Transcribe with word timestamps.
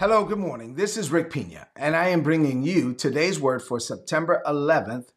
Hello, 0.00 0.24
good 0.24 0.38
morning. 0.38 0.76
This 0.76 0.96
is 0.96 1.10
Rick 1.10 1.30
Pina, 1.30 1.68
and 1.76 1.94
I 1.94 2.08
am 2.08 2.22
bringing 2.22 2.62
you 2.62 2.94
today's 2.94 3.38
word 3.38 3.62
for 3.62 3.78
September 3.78 4.42
11th, 4.46 5.10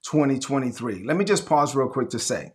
2023. 0.00 1.04
Let 1.04 1.18
me 1.18 1.26
just 1.26 1.44
pause 1.44 1.76
real 1.76 1.90
quick 1.90 2.08
to 2.08 2.18
say 2.18 2.54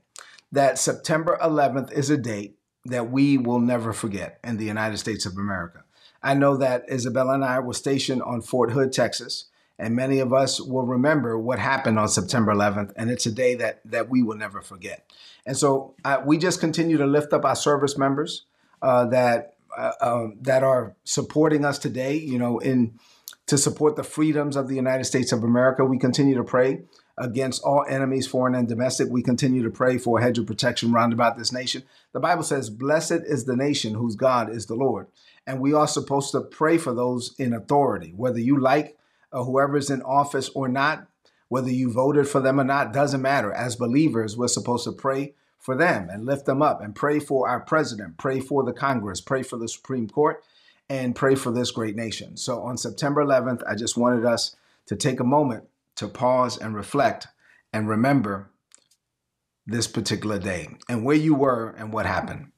that 0.51 0.79
September 0.79 1.37
11th 1.39 1.91
is 1.91 2.09
a 2.09 2.17
date 2.17 2.57
that 2.85 3.11
we 3.11 3.37
will 3.37 3.59
never 3.59 3.93
forget 3.93 4.39
in 4.43 4.57
the 4.57 4.65
United 4.65 4.97
States 4.97 5.27
of 5.27 5.33
America. 5.37 5.83
I 6.23 6.33
know 6.33 6.57
that 6.57 6.89
Isabella 6.91 7.35
and 7.35 7.45
I 7.45 7.59
were 7.59 7.73
stationed 7.73 8.23
on 8.23 8.41
Fort 8.41 8.71
Hood, 8.71 8.91
Texas, 8.91 9.45
and 9.77 9.95
many 9.95 10.17
of 10.17 10.33
us 10.33 10.59
will 10.59 10.87
remember 10.87 11.37
what 11.37 11.59
happened 11.59 11.99
on 11.99 12.07
September 12.07 12.51
11th, 12.51 12.93
and 12.95 13.11
it's 13.11 13.27
a 13.27 13.31
day 13.31 13.53
that 13.53 13.81
that 13.85 14.09
we 14.09 14.23
will 14.23 14.37
never 14.37 14.63
forget. 14.63 15.07
And 15.45 15.55
so 15.55 15.93
uh, 16.03 16.19
we 16.25 16.39
just 16.39 16.59
continue 16.59 16.97
to 16.97 17.05
lift 17.05 17.31
up 17.31 17.45
our 17.45 17.55
service 17.55 17.95
members 17.95 18.47
uh, 18.81 19.05
that 19.09 19.54
uh, 19.77 19.91
um, 20.01 20.37
that 20.41 20.63
are 20.63 20.95
supporting 21.03 21.65
us 21.65 21.77
today, 21.79 22.15
you 22.15 22.37
know, 22.37 22.59
in 22.59 22.97
to 23.47 23.57
support 23.57 23.95
the 23.95 24.03
freedoms 24.03 24.55
of 24.55 24.67
the 24.67 24.75
United 24.75 25.05
States 25.05 25.31
of 25.31 25.43
America. 25.43 25.85
We 25.85 25.99
continue 25.99 26.35
to 26.35 26.43
pray 26.43 26.83
against 27.17 27.63
all 27.63 27.85
enemies, 27.87 28.27
foreign 28.27 28.55
and 28.55 28.67
domestic. 28.67 29.09
We 29.09 29.21
continue 29.21 29.63
to 29.63 29.69
pray 29.69 29.97
for 29.97 30.19
a 30.19 30.21
hedge 30.21 30.37
of 30.37 30.47
protection 30.47 30.91
round 30.91 31.13
about 31.13 31.37
this 31.37 31.51
nation. 31.51 31.83
The 32.11 32.19
Bible 32.19 32.43
says, 32.43 32.69
Blessed 32.69 33.23
is 33.25 33.45
the 33.45 33.55
nation 33.55 33.93
whose 33.93 34.15
God 34.15 34.49
is 34.49 34.65
the 34.65 34.75
Lord. 34.75 35.07
And 35.47 35.61
we 35.61 35.73
are 35.73 35.87
supposed 35.87 36.31
to 36.31 36.41
pray 36.41 36.77
for 36.77 36.93
those 36.93 37.35
in 37.37 37.53
authority, 37.53 38.13
whether 38.15 38.39
you 38.39 38.59
like 38.59 38.97
uh, 39.31 39.43
whoever's 39.43 39.89
in 39.89 40.01
office 40.01 40.49
or 40.49 40.67
not, 40.67 41.07
whether 41.47 41.69
you 41.69 41.91
voted 41.91 42.27
for 42.27 42.39
them 42.39 42.59
or 42.59 42.63
not, 42.63 42.91
doesn't 42.91 43.21
matter. 43.21 43.51
As 43.51 43.75
believers, 43.75 44.35
we're 44.35 44.47
supposed 44.47 44.85
to 44.85 44.91
pray 44.91 45.35
for 45.59 45.75
them 45.75 46.09
and 46.09 46.25
lift 46.25 46.45
them 46.45 46.61
up 46.61 46.81
and 46.81 46.95
pray 46.95 47.19
for 47.19 47.49
our 47.49 47.59
president, 47.59 48.17
pray 48.17 48.39
for 48.39 48.63
the 48.63 48.73
Congress, 48.73 49.21
pray 49.21 49.43
for 49.43 49.57
the 49.57 49.67
Supreme 49.67 50.07
Court, 50.07 50.43
and 50.89 51.15
pray 51.15 51.35
for 51.35 51.51
this 51.51 51.71
great 51.71 51.95
nation. 51.95 52.37
So 52.37 52.61
on 52.61 52.77
September 52.77 53.23
11th, 53.23 53.63
I 53.67 53.75
just 53.75 53.97
wanted 53.97 54.25
us 54.25 54.55
to 54.85 54.95
take 54.95 55.19
a 55.19 55.25
moment 55.25 55.63
to 55.95 56.07
pause 56.07 56.57
and 56.57 56.75
reflect 56.75 57.27
and 57.73 57.89
remember 57.89 58.51
this 59.65 59.87
particular 59.87 60.37
day 60.37 60.67
and 60.87 61.03
where 61.03 61.15
you 61.15 61.33
were 61.33 61.73
and 61.77 61.91
what 61.91 62.05
happened. 62.05 62.51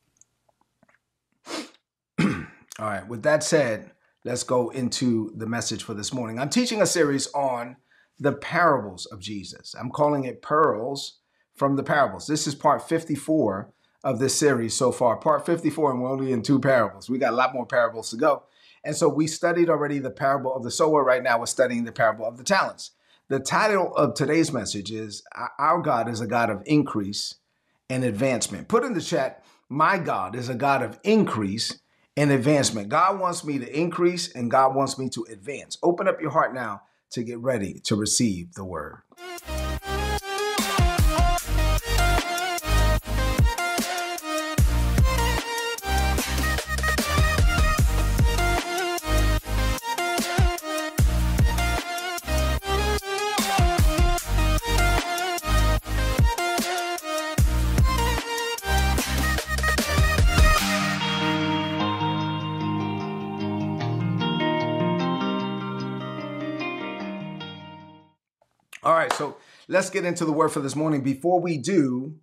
All 2.19 2.35
right, 2.79 3.07
with 3.07 3.23
that 3.23 3.43
said, 3.43 3.91
let's 4.25 4.43
go 4.43 4.69
into 4.69 5.31
the 5.35 5.47
message 5.47 5.83
for 5.83 5.93
this 5.93 6.13
morning. 6.13 6.39
I'm 6.39 6.49
teaching 6.49 6.81
a 6.81 6.85
series 6.85 7.27
on 7.33 7.77
the 8.19 8.33
parables 8.33 9.05
of 9.05 9.19
Jesus. 9.19 9.75
I'm 9.79 9.91
calling 9.91 10.25
it 10.25 10.41
Pearls 10.41 11.19
from 11.57 11.75
the 11.75 11.83
parables. 11.83 12.27
This 12.27 12.47
is 12.47 12.55
part 12.55 12.87
54 12.87 13.73
of 14.03 14.19
this 14.19 14.35
series 14.35 14.73
so 14.73 14.91
far. 14.91 15.17
Part 15.17 15.45
54, 15.45 15.91
and 15.91 16.01
we're 16.01 16.09
only 16.09 16.31
in 16.31 16.43
two 16.43 16.59
parables. 16.59 17.09
We 17.09 17.17
got 17.17 17.33
a 17.33 17.35
lot 17.35 17.53
more 17.53 17.65
parables 17.65 18.11
to 18.11 18.15
go. 18.15 18.43
And 18.83 18.95
so 18.95 19.09
we 19.09 19.27
studied 19.27 19.69
already 19.69 19.99
the 19.99 20.11
parable 20.11 20.55
of 20.55 20.63
the 20.63 20.71
sower. 20.71 21.03
Right 21.03 21.23
now, 21.23 21.39
we're 21.39 21.47
studying 21.47 21.83
the 21.83 21.91
parable 21.91 22.25
of 22.25 22.37
the 22.37 22.43
talents. 22.43 22.91
The 23.27 23.39
title 23.39 23.93
of 23.95 24.13
today's 24.13 24.53
message 24.53 24.91
is 24.91 25.23
Our 25.59 25.81
God 25.81 26.07
is 26.07 26.21
a 26.21 26.27
God 26.27 26.49
of 26.49 26.61
increase 26.65 27.35
and 27.89 28.03
advancement. 28.05 28.69
Put 28.69 28.85
in 28.85 28.93
the 28.93 29.01
chat, 29.01 29.43
My 29.67 29.97
God 29.97 30.35
is 30.35 30.47
a 30.47 30.55
God 30.55 30.83
of 30.83 30.99
increase 31.03 31.79
and 32.15 32.31
advancement. 32.31 32.87
God 32.87 33.19
wants 33.19 33.43
me 33.43 33.59
to 33.59 33.77
increase 33.77 34.33
and 34.33 34.49
God 34.49 34.75
wants 34.75 34.97
me 34.97 35.09
to 35.09 35.25
advance. 35.29 35.77
Open 35.83 36.07
up 36.07 36.21
your 36.21 36.31
heart 36.31 36.53
now 36.53 36.83
to 37.11 37.23
get 37.23 37.39
ready 37.39 37.81
to 37.85 37.95
receive 37.95 38.53
the 38.53 38.63
word. 38.63 38.99
Let's 69.67 69.89
get 69.89 70.05
into 70.05 70.25
the 70.25 70.31
word 70.31 70.49
for 70.49 70.59
this 70.59 70.75
morning. 70.75 71.01
Before 71.01 71.39
we 71.39 71.57
do, 71.57 72.15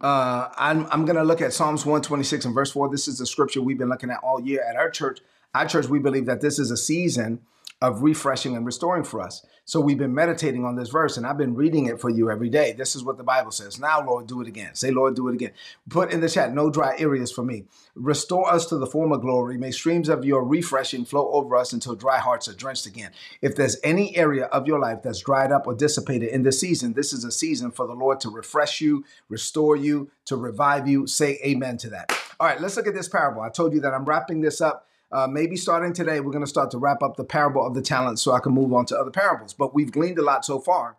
uh, 0.00 0.48
I'm, 0.56 0.86
I'm 0.90 1.04
going 1.04 1.16
to 1.16 1.24
look 1.24 1.40
at 1.40 1.52
Psalms 1.52 1.84
126 1.84 2.44
and 2.44 2.54
verse 2.54 2.72
4. 2.72 2.90
This 2.90 3.08
is 3.08 3.18
the 3.18 3.26
scripture 3.26 3.60
we've 3.60 3.78
been 3.78 3.88
looking 3.88 4.10
at 4.10 4.18
all 4.22 4.40
year 4.40 4.64
at 4.68 4.76
our 4.76 4.90
church. 4.90 5.20
Our 5.54 5.66
church, 5.66 5.86
we 5.86 5.98
believe 5.98 6.26
that 6.26 6.40
this 6.40 6.58
is 6.58 6.70
a 6.70 6.76
season 6.76 7.40
of 7.82 8.02
refreshing 8.02 8.56
and 8.56 8.64
restoring 8.64 9.02
for 9.02 9.20
us. 9.20 9.44
So 9.64 9.80
we've 9.80 9.98
been 9.98 10.14
meditating 10.14 10.64
on 10.64 10.76
this 10.76 10.88
verse 10.88 11.16
and 11.16 11.26
I've 11.26 11.36
been 11.36 11.56
reading 11.56 11.86
it 11.86 12.00
for 12.00 12.10
you 12.10 12.30
every 12.30 12.48
day. 12.48 12.72
This 12.72 12.94
is 12.94 13.02
what 13.02 13.16
the 13.16 13.24
Bible 13.24 13.50
says. 13.50 13.80
Now, 13.80 14.06
Lord, 14.06 14.28
do 14.28 14.40
it 14.40 14.46
again. 14.46 14.76
Say, 14.76 14.92
Lord, 14.92 15.16
do 15.16 15.26
it 15.28 15.34
again. 15.34 15.50
Put 15.90 16.12
in 16.12 16.20
the 16.20 16.28
chat, 16.28 16.54
no 16.54 16.70
dry 16.70 16.94
areas 16.96 17.32
for 17.32 17.42
me. 17.42 17.64
Restore 17.96 18.48
us 18.48 18.66
to 18.66 18.78
the 18.78 18.86
former 18.86 19.16
glory. 19.16 19.58
May 19.58 19.72
streams 19.72 20.08
of 20.08 20.24
your 20.24 20.44
refreshing 20.44 21.04
flow 21.04 21.32
over 21.32 21.56
us 21.56 21.72
until 21.72 21.96
dry 21.96 22.18
hearts 22.18 22.46
are 22.46 22.54
drenched 22.54 22.86
again. 22.86 23.10
If 23.40 23.56
there's 23.56 23.76
any 23.82 24.16
area 24.16 24.44
of 24.46 24.68
your 24.68 24.78
life 24.78 25.02
that's 25.02 25.20
dried 25.20 25.50
up 25.50 25.66
or 25.66 25.74
dissipated 25.74 26.28
in 26.28 26.44
this 26.44 26.60
season, 26.60 26.92
this 26.92 27.12
is 27.12 27.24
a 27.24 27.32
season 27.32 27.72
for 27.72 27.88
the 27.88 27.94
Lord 27.94 28.20
to 28.20 28.30
refresh 28.30 28.80
you, 28.80 29.04
restore 29.28 29.74
you, 29.74 30.08
to 30.26 30.36
revive 30.36 30.86
you. 30.86 31.08
Say 31.08 31.40
amen 31.44 31.78
to 31.78 31.90
that. 31.90 32.12
All 32.38 32.46
right, 32.46 32.60
let's 32.60 32.76
look 32.76 32.86
at 32.86 32.94
this 32.94 33.08
parable. 33.08 33.42
I 33.42 33.48
told 33.48 33.72
you 33.72 33.80
that 33.80 33.92
I'm 33.92 34.04
wrapping 34.04 34.40
this 34.40 34.60
up 34.60 34.86
uh, 35.12 35.26
maybe 35.26 35.56
starting 35.56 35.92
today, 35.92 36.20
we're 36.20 36.32
going 36.32 36.44
to 36.44 36.50
start 36.50 36.70
to 36.70 36.78
wrap 36.78 37.02
up 37.02 37.16
the 37.16 37.24
parable 37.24 37.64
of 37.64 37.74
the 37.74 37.82
talents 37.82 38.22
so 38.22 38.32
I 38.32 38.40
can 38.40 38.52
move 38.52 38.72
on 38.72 38.86
to 38.86 38.98
other 38.98 39.10
parables. 39.10 39.52
But 39.52 39.74
we've 39.74 39.92
gleaned 39.92 40.18
a 40.18 40.22
lot 40.22 40.44
so 40.44 40.58
far. 40.58 40.96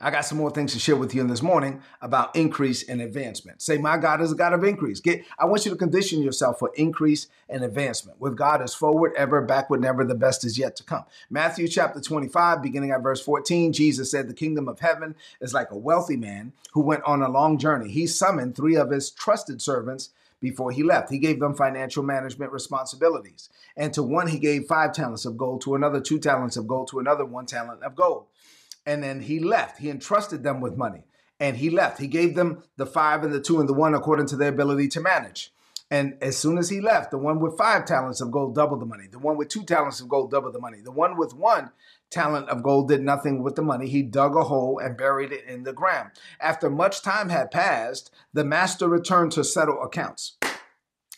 I 0.00 0.10
got 0.10 0.24
some 0.24 0.38
more 0.38 0.50
things 0.50 0.72
to 0.74 0.78
share 0.78 0.94
with 0.94 1.12
you 1.12 1.20
in 1.20 1.26
this 1.26 1.42
morning 1.42 1.82
about 2.00 2.34
increase 2.36 2.88
and 2.88 3.00
advancement. 3.00 3.60
Say, 3.60 3.78
my 3.78 3.96
God 3.96 4.20
is 4.20 4.30
a 4.30 4.36
God 4.36 4.52
of 4.52 4.62
increase. 4.62 5.00
Get, 5.00 5.24
I 5.38 5.44
want 5.44 5.64
you 5.64 5.72
to 5.72 5.76
condition 5.76 6.22
yourself 6.22 6.60
for 6.60 6.70
increase 6.76 7.26
and 7.48 7.64
advancement. 7.64 8.20
With 8.20 8.36
God 8.36 8.62
is 8.62 8.74
forward, 8.74 9.12
ever, 9.16 9.40
backward, 9.40 9.80
never. 9.80 10.04
The 10.04 10.14
best 10.14 10.44
is 10.44 10.56
yet 10.56 10.76
to 10.76 10.84
come. 10.84 11.04
Matthew 11.30 11.66
chapter 11.66 12.00
25, 12.00 12.62
beginning 12.62 12.92
at 12.92 13.02
verse 13.02 13.20
14, 13.20 13.72
Jesus 13.72 14.10
said, 14.10 14.28
The 14.28 14.34
kingdom 14.34 14.68
of 14.68 14.78
heaven 14.78 15.16
is 15.40 15.52
like 15.52 15.72
a 15.72 15.78
wealthy 15.78 16.16
man 16.16 16.52
who 16.72 16.80
went 16.80 17.02
on 17.02 17.22
a 17.22 17.28
long 17.28 17.58
journey. 17.58 17.90
He 17.90 18.06
summoned 18.06 18.54
three 18.54 18.76
of 18.76 18.90
his 18.90 19.10
trusted 19.10 19.60
servants 19.60 20.10
before 20.40 20.70
he 20.70 20.82
left. 20.82 21.10
He 21.10 21.18
gave 21.18 21.40
them 21.40 21.54
financial 21.54 22.02
management 22.02 22.52
responsibilities. 22.52 23.48
And 23.76 23.92
to 23.94 24.02
one, 24.02 24.28
he 24.28 24.38
gave 24.38 24.66
five 24.66 24.92
talents 24.92 25.24
of 25.24 25.36
gold, 25.36 25.62
to 25.62 25.74
another, 25.74 26.00
two 26.00 26.18
talents 26.18 26.56
of 26.56 26.66
gold, 26.66 26.88
to 26.88 26.98
another, 26.98 27.24
one 27.24 27.46
talent 27.46 27.82
of 27.82 27.96
gold. 27.96 28.26
And 28.86 29.02
then 29.02 29.20
he 29.20 29.40
left. 29.40 29.78
He 29.78 29.90
entrusted 29.90 30.42
them 30.42 30.60
with 30.60 30.76
money 30.76 31.04
and 31.40 31.56
he 31.56 31.70
left. 31.70 32.00
He 32.00 32.06
gave 32.06 32.34
them 32.34 32.62
the 32.76 32.86
five 32.86 33.22
and 33.22 33.32
the 33.32 33.40
two 33.40 33.60
and 33.60 33.68
the 33.68 33.74
one 33.74 33.94
according 33.94 34.26
to 34.26 34.36
their 34.36 34.48
ability 34.48 34.88
to 34.88 35.00
manage. 35.00 35.52
And 35.90 36.18
as 36.20 36.36
soon 36.36 36.58
as 36.58 36.68
he 36.68 36.80
left, 36.80 37.10
the 37.10 37.18
one 37.18 37.40
with 37.40 37.56
five 37.56 37.86
talents 37.86 38.20
of 38.20 38.30
gold 38.30 38.54
doubled 38.54 38.80
the 38.80 38.86
money. 38.86 39.06
The 39.10 39.18
one 39.18 39.38
with 39.38 39.48
two 39.48 39.64
talents 39.64 40.00
of 40.00 40.08
gold 40.08 40.30
doubled 40.30 40.54
the 40.54 40.60
money. 40.60 40.80
The 40.82 40.92
one 40.92 41.16
with 41.16 41.32
one 41.34 41.70
talent 42.10 42.48
of 42.50 42.62
gold 42.62 42.88
did 42.88 43.00
nothing 43.00 43.42
with 43.42 43.56
the 43.56 43.62
money. 43.62 43.88
He 43.88 44.02
dug 44.02 44.36
a 44.36 44.44
hole 44.44 44.78
and 44.78 44.98
buried 44.98 45.32
it 45.32 45.44
in 45.46 45.64
the 45.64 45.72
ground. 45.72 46.10
After 46.40 46.68
much 46.68 47.00
time 47.00 47.30
had 47.30 47.50
passed, 47.50 48.10
the 48.34 48.44
master 48.44 48.86
returned 48.86 49.32
to 49.32 49.44
settle 49.44 49.82
accounts. 49.82 50.36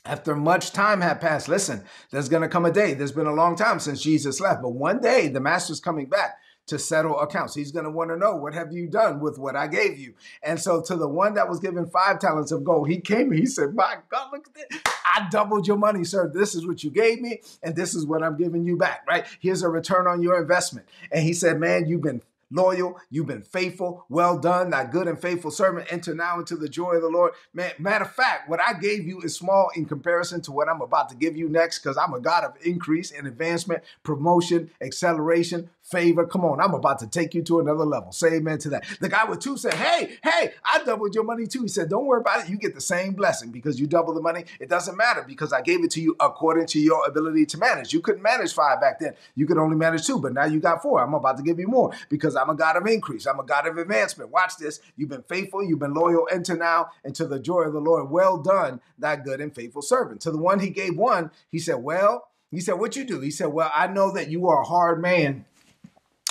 After 0.04 0.34
much 0.36 0.72
time 0.72 1.00
had 1.00 1.20
passed, 1.20 1.48
listen, 1.48 1.84
there's 2.10 2.28
going 2.28 2.42
to 2.42 2.48
come 2.48 2.64
a 2.64 2.70
day. 2.70 2.94
There's 2.94 3.12
been 3.12 3.26
a 3.26 3.34
long 3.34 3.56
time 3.56 3.80
since 3.80 4.00
Jesus 4.00 4.40
left, 4.40 4.62
but 4.62 4.70
one 4.70 5.00
day 5.00 5.28
the 5.28 5.40
master's 5.40 5.80
coming 5.80 6.06
back 6.06 6.36
to 6.70 6.78
settle 6.78 7.20
accounts. 7.20 7.54
He's 7.54 7.72
going 7.72 7.84
to 7.84 7.90
want 7.90 8.10
to 8.10 8.16
know, 8.16 8.34
what 8.36 8.54
have 8.54 8.72
you 8.72 8.88
done 8.88 9.20
with 9.20 9.38
what 9.38 9.54
I 9.56 9.66
gave 9.66 9.98
you? 9.98 10.14
And 10.42 10.58
so 10.58 10.80
to 10.82 10.96
the 10.96 11.08
one 11.08 11.34
that 11.34 11.48
was 11.48 11.60
given 11.60 11.86
five 11.86 12.18
talents 12.18 12.52
of 12.52 12.64
gold, 12.64 12.88
he 12.88 13.00
came, 13.00 13.32
he 13.32 13.44
said, 13.44 13.74
my 13.74 13.96
God, 14.08 14.28
look 14.32 14.46
at 14.46 14.54
this. 14.54 14.80
I 15.04 15.28
doubled 15.30 15.66
your 15.66 15.76
money, 15.76 16.04
sir. 16.04 16.30
This 16.32 16.54
is 16.54 16.66
what 16.66 16.84
you 16.84 16.90
gave 16.90 17.20
me, 17.20 17.40
and 17.62 17.74
this 17.74 17.94
is 17.94 18.06
what 18.06 18.22
I'm 18.22 18.36
giving 18.36 18.64
you 18.64 18.76
back, 18.76 19.04
right? 19.08 19.26
Here's 19.40 19.62
a 19.62 19.68
return 19.68 20.06
on 20.06 20.22
your 20.22 20.40
investment. 20.40 20.88
And 21.10 21.24
he 21.24 21.32
said, 21.32 21.58
man, 21.58 21.86
you've 21.86 22.02
been 22.02 22.22
loyal. 22.50 22.98
You've 23.10 23.26
been 23.26 23.42
faithful. 23.42 24.04
Well 24.08 24.38
done, 24.38 24.70
thy 24.70 24.84
good 24.84 25.08
and 25.08 25.20
faithful 25.20 25.50
servant. 25.50 25.92
Enter 25.92 26.14
now 26.14 26.38
into 26.38 26.56
the 26.56 26.68
joy 26.68 26.94
of 26.94 27.02
the 27.02 27.08
Lord. 27.08 27.32
Man, 27.54 27.72
matter 27.78 28.04
of 28.04 28.12
fact, 28.12 28.48
what 28.48 28.60
I 28.60 28.74
gave 28.74 29.06
you 29.06 29.20
is 29.20 29.34
small 29.34 29.70
in 29.74 29.84
comparison 29.84 30.40
to 30.42 30.52
what 30.52 30.68
I'm 30.68 30.80
about 30.80 31.08
to 31.10 31.16
give 31.16 31.36
you 31.36 31.48
next 31.48 31.78
because 31.78 31.96
I'm 31.96 32.14
a 32.14 32.20
God 32.20 32.44
of 32.44 32.54
increase 32.64 33.10
and 33.10 33.26
advancement, 33.26 33.82
promotion, 34.02 34.70
acceleration, 34.80 35.70
favor. 35.82 36.26
Come 36.26 36.44
on, 36.44 36.60
I'm 36.60 36.74
about 36.74 36.98
to 37.00 37.06
take 37.06 37.34
you 37.34 37.42
to 37.42 37.60
another 37.60 37.84
level. 37.84 38.12
Say 38.12 38.34
amen 38.34 38.58
to 38.58 38.70
that. 38.70 38.84
The 39.00 39.08
guy 39.08 39.24
with 39.24 39.40
two 39.40 39.56
said, 39.56 39.74
Hey, 39.74 40.18
hey, 40.22 40.52
I 40.64 40.82
doubled 40.84 41.14
your 41.14 41.24
money 41.24 41.46
too. 41.46 41.62
He 41.62 41.68
said, 41.68 41.88
Don't 41.88 42.06
worry 42.06 42.20
about 42.20 42.44
it. 42.44 42.50
You 42.50 42.56
get 42.56 42.74
the 42.74 42.80
same 42.80 43.12
blessing 43.12 43.50
because 43.50 43.80
you 43.80 43.86
double 43.86 44.14
the 44.14 44.20
money. 44.20 44.44
It 44.60 44.68
doesn't 44.68 44.96
matter 44.96 45.24
because 45.26 45.52
I 45.52 45.60
gave 45.60 45.84
it 45.84 45.90
to 45.92 46.00
you 46.00 46.16
according 46.20 46.66
to 46.68 46.78
your 46.78 47.06
ability 47.06 47.46
to 47.46 47.58
manage. 47.58 47.92
You 47.92 48.00
couldn't 48.00 48.22
manage 48.22 48.52
five 48.52 48.80
back 48.80 49.00
then. 49.00 49.14
You 49.34 49.46
could 49.46 49.58
only 49.58 49.76
manage 49.76 50.06
two, 50.06 50.18
but 50.18 50.32
now 50.32 50.44
you 50.44 50.60
got 50.60 50.82
four. 50.82 51.02
I'm 51.02 51.14
about 51.14 51.36
to 51.38 51.42
give 51.42 51.58
you 51.58 51.66
more 51.66 51.92
because 52.08 52.36
I'm 52.40 52.50
a 52.50 52.54
God 52.54 52.76
of 52.76 52.86
increase. 52.86 53.26
I'm 53.26 53.38
a 53.40 53.44
God 53.44 53.66
of 53.66 53.78
advancement. 53.78 54.30
Watch 54.30 54.56
this. 54.58 54.80
You've 54.96 55.10
been 55.10 55.22
faithful. 55.22 55.62
You've 55.62 55.78
been 55.78 55.94
loyal. 55.94 56.26
Enter 56.32 56.56
now 56.56 56.88
into 57.04 57.26
the 57.26 57.38
joy 57.38 57.62
of 57.62 57.72
the 57.72 57.80
Lord. 57.80 58.10
Well 58.10 58.38
done, 58.38 58.80
that 58.98 59.24
good 59.24 59.40
and 59.40 59.54
faithful 59.54 59.82
servant. 59.82 60.20
To 60.22 60.30
the 60.30 60.38
one 60.38 60.60
he 60.60 60.70
gave 60.70 60.96
one, 60.96 61.30
he 61.50 61.58
said, 61.58 61.76
Well, 61.76 62.28
He 62.50 62.60
said, 62.60 62.74
What 62.74 62.96
you 62.96 63.04
do? 63.04 63.20
He 63.20 63.30
said, 63.30 63.48
Well, 63.48 63.70
I 63.74 63.86
know 63.86 64.12
that 64.12 64.28
you 64.30 64.48
are 64.48 64.62
a 64.62 64.66
hard 64.66 65.00
man. 65.00 65.44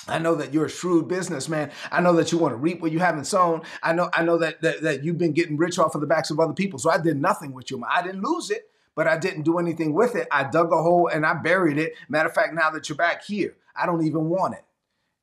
I 0.08 0.18
know 0.20 0.36
that 0.36 0.54
you're 0.54 0.66
a 0.66 0.70
shrewd 0.70 1.08
businessman. 1.08 1.72
I 1.92 2.02
know 2.02 2.14
that 2.14 2.32
you 2.32 2.38
want 2.38 2.54
to 2.54 2.58
reap 2.58 2.82
what 2.82 2.92
you 2.92 3.00
haven't 3.00 3.26
sown. 3.26 3.62
I 3.84 3.94
know, 3.94 4.10
I 4.14 4.24
know 4.24 4.38
that, 4.40 4.62
that, 4.62 4.82
that 4.82 5.04
you've 5.04 5.18
been 5.20 5.34
getting 5.34 5.58
rich 5.58 5.78
off 5.78 5.96
of 5.96 6.02
the 6.02 6.08
backs 6.08 6.32
of 6.32 6.40
other 6.40 6.54
people. 6.54 6.80
So 6.80 6.90
I 6.90 6.98
did 6.98 7.22
nothing 7.22 7.54
with 7.54 7.70
you. 7.70 7.84
I 7.88 8.02
didn't 8.02 8.24
lose 8.24 8.50
it, 8.50 8.70
but 8.96 9.08
I 9.08 9.18
didn't 9.18 9.44
do 9.44 9.60
anything 9.60 9.94
with 9.94 10.16
it. 10.16 10.28
I 10.32 10.46
dug 10.46 10.74
a 10.74 10.82
hole 10.82 11.08
and 11.08 11.26
I 11.26 11.36
buried 11.36 11.78
it. 11.78 11.94
Matter 12.08 12.30
of 12.30 12.36
fact, 12.36 12.54
now 12.54 12.70
that 12.72 12.90
you're 12.90 12.96
back 12.96 13.24
here, 13.24 13.56
I 13.76 13.86
don't 13.86 14.06
even 14.06 14.30
want 14.30 14.56
it. 14.56 14.66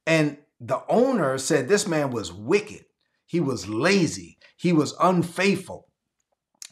And 0.06 0.38
the 0.60 0.82
owner 0.88 1.38
said 1.38 1.68
this 1.68 1.86
man 1.86 2.10
was 2.10 2.32
wicked. 2.32 2.84
He 3.26 3.40
was 3.40 3.68
lazy. 3.68 4.38
He 4.56 4.72
was 4.72 4.94
unfaithful. 5.00 5.88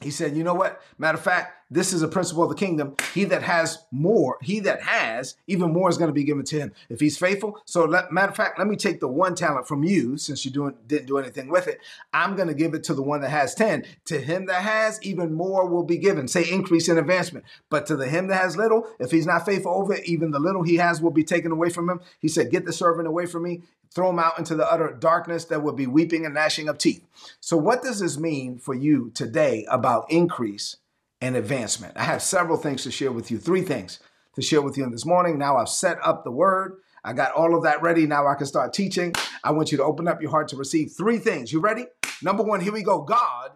He 0.00 0.10
said, 0.10 0.36
you 0.36 0.44
know 0.44 0.54
what? 0.54 0.80
Matter 0.98 1.18
of 1.18 1.24
fact, 1.24 1.63
this 1.70 1.92
is 1.92 2.02
a 2.02 2.08
principle 2.08 2.42
of 2.42 2.50
the 2.50 2.54
kingdom. 2.54 2.94
He 3.12 3.24
that 3.24 3.42
has 3.42 3.84
more, 3.90 4.38
he 4.42 4.60
that 4.60 4.82
has, 4.82 5.36
even 5.46 5.72
more 5.72 5.88
is 5.88 5.98
going 5.98 6.08
to 6.08 6.14
be 6.14 6.24
given 6.24 6.44
to 6.46 6.58
him 6.58 6.72
if 6.88 7.00
he's 7.00 7.18
faithful. 7.18 7.58
So, 7.64 7.84
let, 7.84 8.12
matter 8.12 8.30
of 8.30 8.36
fact, 8.36 8.58
let 8.58 8.68
me 8.68 8.76
take 8.76 9.00
the 9.00 9.08
one 9.08 9.34
talent 9.34 9.66
from 9.66 9.82
you, 9.82 10.16
since 10.16 10.44
you 10.44 10.50
doing, 10.50 10.74
didn't 10.86 11.06
do 11.06 11.18
anything 11.18 11.48
with 11.48 11.66
it. 11.66 11.80
I'm 12.12 12.36
going 12.36 12.48
to 12.48 12.54
give 12.54 12.74
it 12.74 12.84
to 12.84 12.94
the 12.94 13.02
one 13.02 13.20
that 13.22 13.30
has 13.30 13.54
10. 13.54 13.84
To 14.06 14.20
him 14.20 14.46
that 14.46 14.62
has, 14.62 15.02
even 15.02 15.34
more 15.34 15.66
will 15.66 15.84
be 15.84 15.98
given. 15.98 16.28
Say 16.28 16.48
increase 16.50 16.88
in 16.88 16.98
advancement. 16.98 17.44
But 17.70 17.86
to 17.86 17.96
the 17.96 18.08
him 18.08 18.28
that 18.28 18.40
has 18.40 18.56
little, 18.56 18.86
if 18.98 19.10
he's 19.10 19.26
not 19.26 19.46
faithful 19.46 19.74
over 19.74 19.94
it, 19.94 20.06
even 20.06 20.30
the 20.30 20.40
little 20.40 20.62
he 20.62 20.76
has 20.76 21.00
will 21.00 21.10
be 21.10 21.24
taken 21.24 21.52
away 21.52 21.70
from 21.70 21.88
him. 21.88 22.00
He 22.20 22.28
said, 22.28 22.50
Get 22.50 22.66
the 22.66 22.72
servant 22.72 23.08
away 23.08 23.26
from 23.26 23.42
me 23.42 23.62
throw 23.94 24.10
him 24.10 24.18
out 24.18 24.38
into 24.38 24.56
the 24.56 24.68
utter 24.68 24.92
darkness 24.92 25.44
that 25.44 25.62
will 25.62 25.72
be 25.72 25.86
weeping 25.86 26.24
and 26.24 26.34
gnashing 26.34 26.68
of 26.68 26.76
teeth. 26.78 27.06
So, 27.38 27.56
what 27.56 27.82
does 27.82 28.00
this 28.00 28.18
mean 28.18 28.58
for 28.58 28.74
you 28.74 29.12
today 29.14 29.64
about 29.70 30.10
increase 30.10 30.78
and 31.24 31.36
advancement. 31.36 31.96
I 31.96 32.02
have 32.02 32.22
several 32.22 32.58
things 32.58 32.82
to 32.82 32.90
share 32.90 33.10
with 33.10 33.30
you, 33.30 33.38
three 33.38 33.62
things 33.62 33.98
to 34.34 34.42
share 34.42 34.60
with 34.60 34.76
you 34.76 34.84
in 34.84 34.90
this 34.90 35.06
morning. 35.06 35.38
Now 35.38 35.56
I've 35.56 35.70
set 35.70 35.96
up 36.04 36.22
the 36.22 36.30
word. 36.30 36.76
I 37.02 37.14
got 37.14 37.32
all 37.32 37.56
of 37.56 37.62
that 37.62 37.80
ready. 37.80 38.06
Now 38.06 38.26
I 38.26 38.34
can 38.34 38.46
start 38.46 38.74
teaching. 38.74 39.14
I 39.42 39.52
want 39.52 39.72
you 39.72 39.78
to 39.78 39.84
open 39.84 40.06
up 40.06 40.20
your 40.20 40.30
heart 40.30 40.48
to 40.48 40.56
receive 40.56 40.92
three 40.92 41.16
things. 41.16 41.50
You 41.50 41.60
ready? 41.60 41.86
Number 42.22 42.42
one, 42.42 42.60
here 42.60 42.74
we 42.74 42.82
go. 42.82 43.00
God 43.00 43.52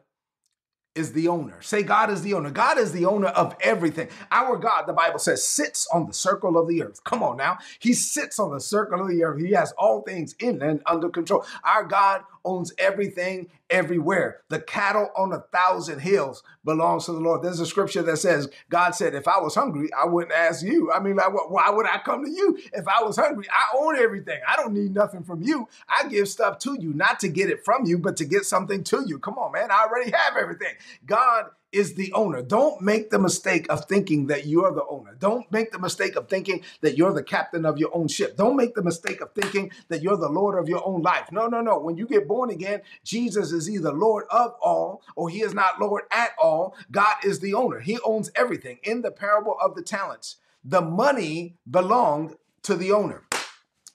is 0.95 1.13
the 1.13 1.29
owner. 1.29 1.61
Say, 1.61 1.83
God 1.83 2.11
is 2.11 2.23
the 2.23 2.33
owner. 2.33 2.51
God 2.51 2.79
is 2.79 2.93
the 2.93 3.05
owner 3.05 3.29
of 3.29 3.55
everything. 3.61 4.09
Our 4.33 4.57
God, 4.57 4.85
the 4.87 4.95
Bible 4.95 5.19
says, 5.19 5.47
sits 5.47 5.87
on 5.93 6.07
the 6.07 6.15
circle 6.15 6.57
of 6.57 6.69
the 6.69 6.83
earth. 6.83 7.05
Come 7.05 7.23
on 7.23 7.37
now. 7.37 7.59
He 7.81 7.93
sits 7.93 8.39
on 8.39 8.51
the 8.51 8.61
circle 8.61 9.03
of 9.03 9.09
the 9.09 9.23
earth. 9.25 9.41
He 9.41 9.53
has 9.53 9.73
all 9.73 10.01
things 10.01 10.35
in 10.41 10.63
and 10.63 10.81
under 10.87 11.11
control. 11.11 11.45
Our 11.65 11.85
God 11.85 12.23
owns 12.49 12.73
everything 12.79 13.49
everywhere. 13.71 14.41
The 14.49 14.61
cattle 14.61 15.11
on 15.17 15.33
a 15.33 15.45
thousand 15.53 16.01
hills 16.01 16.43
belongs 16.65 17.05
to 17.07 17.13
the 17.13 17.21
Lord. 17.21 17.43
There's 17.43 17.61
a 17.61 17.67
scripture 17.67 18.03
that 18.03 18.17
says, 18.17 18.49
God 18.71 18.93
said, 18.93 19.15
if 19.15 19.29
I 19.29 19.39
was 19.39 19.55
hungry, 19.55 19.91
I 19.93 20.07
wouldn't 20.07 20.33
ask 20.33 20.65
you. 20.65 20.91
I 20.91 21.01
mean, 21.01 21.17
like, 21.17 21.33
why 21.51 21.69
would 21.71 21.87
I 21.87 21.99
come 21.99 22.25
to 22.25 22.31
you 22.31 22.59
if 22.73 22.89
I 22.89 23.03
was 23.03 23.17
hungry? 23.17 23.47
I 23.51 23.77
own 23.79 23.97
everything. 23.97 24.41
I 24.49 24.57
don't 24.57 24.73
need 24.73 24.95
nothing 24.95 25.23
from 25.23 25.43
you. 25.43 25.69
I 25.89 26.09
give 26.09 26.29
stuff 26.29 26.59
to 26.61 26.77
you, 26.81 26.95
not 26.95 27.21
to 27.21 27.29
get 27.29 27.51
it 27.51 27.65
from 27.65 27.85
you, 27.85 27.99
but 27.99 28.17
to 28.19 28.25
get 28.25 28.45
something 28.45 28.83
to 28.85 29.05
you. 29.07 29.19
Come 29.19 29.35
on, 29.39 29.53
man. 29.53 29.71
I 29.71 29.87
already 29.87 30.11
have 30.11 30.37
everything. 30.37 30.75
God 31.05 31.51
is 31.73 31.95
the 31.95 32.13
owner. 32.13 32.43
Don't 32.43 32.81
make 32.81 33.11
the 33.11 33.19
mistake 33.19 33.67
of 33.69 33.85
thinking 33.85 34.27
that 34.29 34.47
you're 34.47 34.73
the 34.73 34.85
owner. 34.89 35.15
Don't 35.19 35.51
make 35.53 35.71
the 35.71 35.79
mistake 35.79 36.17
of 36.17 36.29
thinking 36.29 36.63
that 36.81 36.97
you're 36.97 37.13
the 37.13 37.23
captain 37.23 37.67
of 37.67 37.79
your 37.79 37.95
own 37.95 38.09
ship. 38.09 38.37
Don't 38.37 38.57
make 38.57 38.75
the 38.75 38.83
mistake 38.83 39.21
of 39.21 39.33
thinking 39.33 39.71
that 39.89 40.03
you're 40.03 40.17
the 40.17 40.29
Lord 40.29 40.59
of 40.59 40.69
your 40.69 40.87
own 40.87 41.03
life. 41.03 41.31
No, 41.31 41.47
no, 41.47 41.61
no. 41.61 41.79
When 41.79 41.97
you 41.97 42.07
get 42.07 42.27
born 42.27 42.51
again, 42.51 42.83
Jesus 43.05 43.53
is 43.53 43.69
either 43.71 43.93
Lord 43.93 44.25
of 44.31 44.55
all 44.63 45.03
or 45.17 45.29
he 45.29 45.43
is 45.43 45.55
not 45.55 45.81
Lord 45.81 46.05
at 46.11 46.31
all. 46.41 46.75
God 46.91 47.17
is 47.25 47.41
the 47.41 47.55
owner. 47.55 47.81
He 47.81 47.99
owns 48.05 48.31
everything. 48.35 48.79
In 48.83 49.03
the 49.03 49.11
parable 49.11 49.57
of 49.63 49.75
the 49.75 49.83
talents, 49.83 50.37
the 50.65 50.81
money 50.81 51.57
belonged 51.71 52.35
to 52.63 52.77
the 52.77 52.93
owner. 52.93 53.25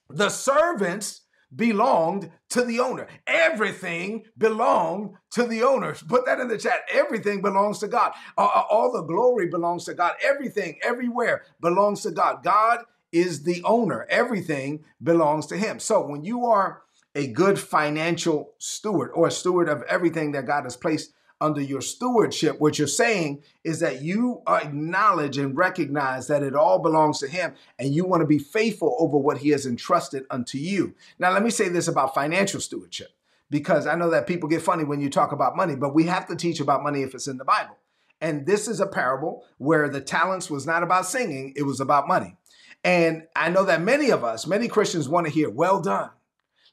The 0.10 0.30
servants 0.30 1.23
belonged 1.56 2.32
to 2.50 2.64
the 2.64 2.80
owner. 2.80 3.08
Everything 3.28 4.24
belonged 4.38 5.16
to 5.32 5.44
the 5.44 5.64
owner. 5.64 5.96
Put 6.08 6.26
that 6.26 6.40
in 6.40 6.48
the 6.48 6.58
chat. 6.58 6.82
Everything 6.92 7.42
belongs 7.42 7.80
to 7.80 7.88
God. 7.88 8.14
Uh, 8.38 8.64
all 8.70 8.92
the 8.92 9.04
glory 9.04 9.48
belongs 9.48 9.86
to 9.86 9.94
God. 9.94 10.14
Everything, 10.24 10.80
everywhere 10.84 11.44
belongs 11.62 12.02
to 12.02 12.12
God. 12.12 12.44
God 12.44 12.80
is 13.12 13.44
the 13.44 13.64
owner. 13.64 14.06
Everything 14.10 14.84
belongs 15.02 15.46
to 15.48 15.58
Him. 15.58 15.80
So 15.80 16.06
when 16.06 16.24
you 16.24 16.46
are 16.46 16.82
a 17.16 17.28
good 17.28 17.60
financial 17.60 18.54
steward 18.58 19.12
or 19.14 19.28
a 19.28 19.32
steward 19.32 19.70
of 19.70 19.84
everything 19.84 20.32
that 20.32 20.48
God 20.48 20.64
has 20.64 20.76
placed 20.76 21.14
under 21.44 21.62
your 21.62 21.82
stewardship, 21.82 22.62
what 22.62 22.80
you're 22.80 22.88
saying 22.88 23.44
is 23.66 23.82
that 23.82 24.02
you 24.02 24.42
acknowledge 24.48 25.38
and 25.38 25.58
recognize 25.58 26.28
that 26.28 26.42
it 26.42 26.56
all 26.56 26.80
belongs 26.80 27.20
to 27.20 27.28
Him 27.28 27.54
and 27.78 27.94
you 27.94 28.06
want 28.06 28.22
to 28.22 28.28
be 28.28 28.40
faithful 28.40 28.96
over 28.98 29.18
what 29.18 29.40
He 29.40 29.50
has 29.50 29.66
entrusted 29.66 30.26
unto 30.32 30.58
you. 30.58 30.96
Now, 31.20 31.32
let 31.34 31.44
me 31.44 31.50
say 31.50 31.68
this 31.68 31.90
about 31.90 32.16
financial 32.16 32.62
stewardship 32.62 33.10
because 33.50 33.86
I 33.86 33.96
know 33.96 34.10
that 34.12 34.26
people 34.26 34.48
get 34.48 34.62
funny 34.62 34.86
when 34.86 35.02
you 35.02 35.10
talk 35.10 35.34
about 35.34 35.58
money, 35.58 35.76
but 35.76 35.94
we 35.94 36.06
have 36.06 36.28
to 36.28 36.36
teach 36.38 36.62
about 36.62 36.82
money 36.82 37.04
if 37.04 37.14
it's 37.14 37.28
in 37.28 37.38
the 37.38 37.46
Bible. 37.46 37.78
And 38.22 38.46
this 38.46 38.70
is 38.70 38.80
a 38.80 38.88
parable 38.88 39.44
where 39.58 39.90
the 39.90 40.00
talents 40.00 40.50
was 40.50 40.66
not 40.66 40.82
about 40.82 41.06
singing, 41.06 41.52
it 41.58 41.64
was 41.64 41.82
about 41.82 42.08
money. 42.08 42.38
And 42.86 43.24
I 43.36 43.50
know 43.50 43.66
that 43.66 43.82
many 43.82 44.12
of 44.12 44.24
us, 44.24 44.48
many 44.48 44.70
Christians 44.70 45.10
want 45.10 45.28
to 45.28 45.34
hear, 45.34 45.50
well 45.50 45.82
done, 45.82 46.10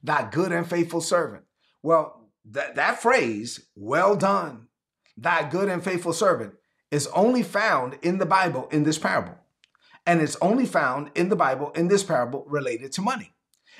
thy 0.00 0.30
good 0.30 0.52
and 0.52 0.68
faithful 0.68 1.00
servant. 1.00 1.42
Well, 1.82 2.19
that, 2.44 2.74
that 2.76 3.00
phrase, 3.00 3.66
well 3.74 4.16
done, 4.16 4.68
thy 5.16 5.48
good 5.48 5.68
and 5.68 5.82
faithful 5.82 6.12
servant, 6.12 6.54
is 6.90 7.06
only 7.08 7.42
found 7.42 7.98
in 8.02 8.18
the 8.18 8.26
Bible 8.26 8.68
in 8.72 8.84
this 8.84 8.98
parable. 8.98 9.36
And 10.06 10.20
it's 10.20 10.36
only 10.40 10.66
found 10.66 11.10
in 11.14 11.28
the 11.28 11.36
Bible 11.36 11.70
in 11.72 11.88
this 11.88 12.02
parable 12.02 12.44
related 12.48 12.92
to 12.92 13.02
money. 13.02 13.32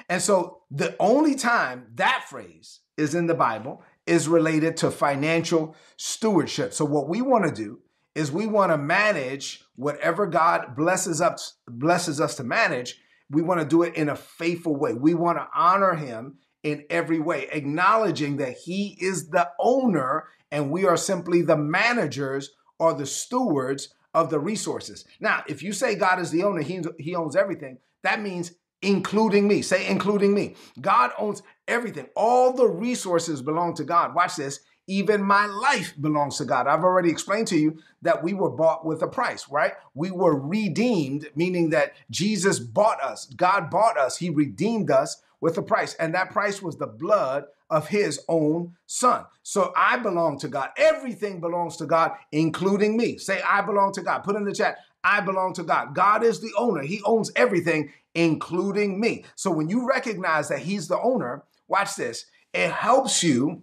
And 0.09 0.23
so 0.23 0.63
the 0.71 0.95
only 1.01 1.35
time 1.35 1.87
that 1.95 2.27
phrase 2.29 2.81
is 2.97 3.15
in 3.15 3.27
the 3.27 3.35
Bible 3.35 3.83
is 4.07 4.29
related 4.29 4.77
to 4.79 4.91
financial 4.91 5.75
stewardship. 5.97 6.73
So 6.73 6.85
what 6.85 7.09
we 7.09 7.23
want 7.23 7.45
to 7.45 7.53
do 7.53 7.81
is 8.15 8.33
we 8.33 8.47
want 8.47 8.73
to 8.73 8.79
manage 8.79 9.65
whatever 9.77 10.27
God 10.27 10.77
blesses 10.77 11.21
us 11.21 11.55
blesses 11.69 12.21
us 12.21 12.35
to 12.37 12.45
manage. 12.45 13.01
We 13.31 13.43
want 13.43 13.61
to 13.61 13.67
do 13.67 13.83
it 13.83 13.95
in 13.95 14.09
a 14.09 14.17
faithful 14.17 14.77
way. 14.77 14.95
We 14.95 15.15
want 15.15 15.39
to 15.39 15.49
honor 15.55 15.95
him 15.95 16.39
in 16.63 16.85
every 16.91 17.19
way, 17.19 17.49
acknowledging 17.53 18.37
that 18.39 18.59
He 18.59 18.97
is 19.01 19.31
the 19.31 19.51
owner 19.59 20.29
and 20.51 20.71
we 20.71 20.85
are 20.85 20.97
simply 20.97 21.43
the 21.43 21.57
managers 21.57 22.51
or 22.79 22.93
the 22.95 23.07
stewards 23.07 23.95
of 24.15 24.31
the 24.31 24.41
resources. 24.41 25.05
Now, 25.21 25.45
if 25.49 25.63
you 25.63 25.73
say 25.73 25.95
God 25.95 26.21
is 26.21 26.31
the 26.31 26.43
owner, 26.43 26.63
He, 26.63 26.83
he 26.99 27.15
owns 27.15 27.37
everything, 27.37 27.79
that 28.03 28.21
means 28.21 28.53
including 28.83 29.47
me. 29.47 29.63
Say, 29.63 29.87
including 29.89 30.35
me. 30.35 30.55
God 30.81 31.11
owns 31.19 31.43
everything. 31.69 32.09
All 32.17 32.53
the 32.53 32.67
resources 32.67 33.43
belong 33.43 33.75
to 33.75 33.85
God. 33.85 34.15
Watch 34.15 34.37
this. 34.37 34.61
Even 34.87 35.23
my 35.23 35.47
life 35.47 35.95
belongs 36.01 36.39
to 36.39 36.45
God. 36.45 36.67
I've 36.67 36.83
already 36.83 37.11
explained 37.11 37.47
to 37.49 37.59
you 37.59 37.79
that 38.03 38.25
we 38.25 38.35
were 38.35 38.51
bought 38.51 38.85
with 38.85 39.03
a 39.03 39.07
price, 39.07 39.49
right? 39.49 39.75
We 39.95 40.11
were 40.11 40.37
redeemed, 40.37 41.29
meaning 41.37 41.71
that 41.71 41.93
Jesus 42.11 42.59
bought 42.59 43.01
us. 43.01 43.27
God 43.27 43.71
bought 43.71 43.97
us. 43.97 44.17
He 44.17 44.31
redeemed 44.31 44.91
us 44.91 45.23
with 45.41 45.57
a 45.59 45.63
price, 45.63 45.95
and 45.95 46.15
that 46.15 46.31
price 46.31 46.61
was 46.61 46.77
the 46.77 46.87
blood 46.87 47.45
of 47.71 47.89
his 47.89 48.21
own 48.29 48.77
son. 48.87 49.25
So 49.43 49.73
I 49.77 49.97
belong 49.99 50.39
to 50.41 50.49
God. 50.49 50.71
Everything 50.77 51.41
belongs 51.41 51.77
to 51.79 51.87
God, 51.87 52.13
including 52.33 52.97
me. 52.97 53.17
Say, 53.17 53.41
I 53.43 53.63
belong 53.63 53.93
to 53.95 54.03
God. 54.03 54.21
Put 54.21 54.37
in 54.37 54.45
the 54.45 54.53
chat, 54.53 54.79
I 55.03 55.21
belong 55.21 55.55
to 55.55 55.63
God. 55.63 55.95
God 55.95 56.23
is 56.23 56.41
the 56.41 56.53
owner, 56.59 56.83
He 56.83 57.01
owns 57.05 57.31
everything, 57.37 57.93
including 58.15 59.01
me. 59.01 59.25
So 59.35 59.51
when 59.51 59.69
you 59.69 59.89
recognize 59.89 60.49
that 60.49 60.61
He's 60.61 60.89
the 60.89 61.01
owner, 61.01 61.43
watch 61.69 61.97
this, 61.97 62.27
it 62.53 62.71
helps 62.71 63.23
you 63.23 63.63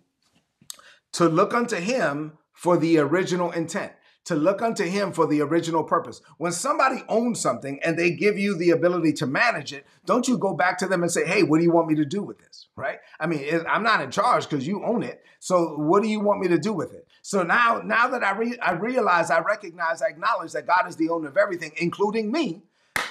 to 1.14 1.28
look 1.28 1.54
unto 1.54 1.76
Him 1.76 2.38
for 2.54 2.78
the 2.78 2.98
original 2.98 3.52
intent 3.52 3.92
to 4.28 4.36
look 4.36 4.62
unto 4.62 4.84
him 4.84 5.14
for 5.14 5.26
the 5.26 5.40
original 5.40 5.86
purpose. 5.86 6.22
When 6.38 6.52
somebody 6.52 7.02
owns 7.08 7.40
something 7.40 7.80
and 7.82 7.98
they 7.98 8.12
give 8.12 8.38
you 8.38 8.58
the 8.58 8.72
ability 8.72 9.14
to 9.14 9.26
manage 9.26 9.72
it, 9.72 9.86
don't 10.06 10.28
you 10.28 10.38
go 10.38 10.54
back 10.54 10.78
to 10.80 10.88
them 10.88 11.02
and 11.02 11.10
say, 11.10 11.26
"Hey, 11.26 11.44
what 11.44 11.60
do 11.60 11.64
you 11.64 11.72
want 11.72 11.88
me 11.88 11.96
to 11.96 12.04
do 12.04 12.22
with 12.22 12.38
this?" 12.40 12.68
Right? 12.76 13.00
I 13.22 13.28
mean, 13.28 13.66
I'm 13.70 13.84
not 13.84 14.02
in 14.02 14.12
charge 14.12 14.50
because 14.50 14.68
you 14.68 14.84
own 14.84 15.02
it. 15.02 15.24
So, 15.40 15.78
what 15.78 16.04
do 16.04 16.10
you 16.10 16.20
want 16.20 16.42
me 16.42 16.50
to 16.50 16.58
do 16.58 16.74
with 16.74 16.94
it? 16.94 17.08
So 17.22 17.42
now, 17.44 17.82
now 17.84 18.10
that 18.10 18.22
I 18.22 18.38
re- 18.38 18.60
I 18.60 18.74
realize, 18.74 19.32
I 19.32 19.40
recognize, 19.40 20.02
I 20.02 20.08
acknowledge 20.08 20.52
that 20.52 20.68
God 20.68 20.90
is 20.90 20.98
the 20.98 21.10
owner 21.10 21.30
of 21.30 21.38
everything, 21.38 21.72
including 21.78 22.30
me. 22.30 22.64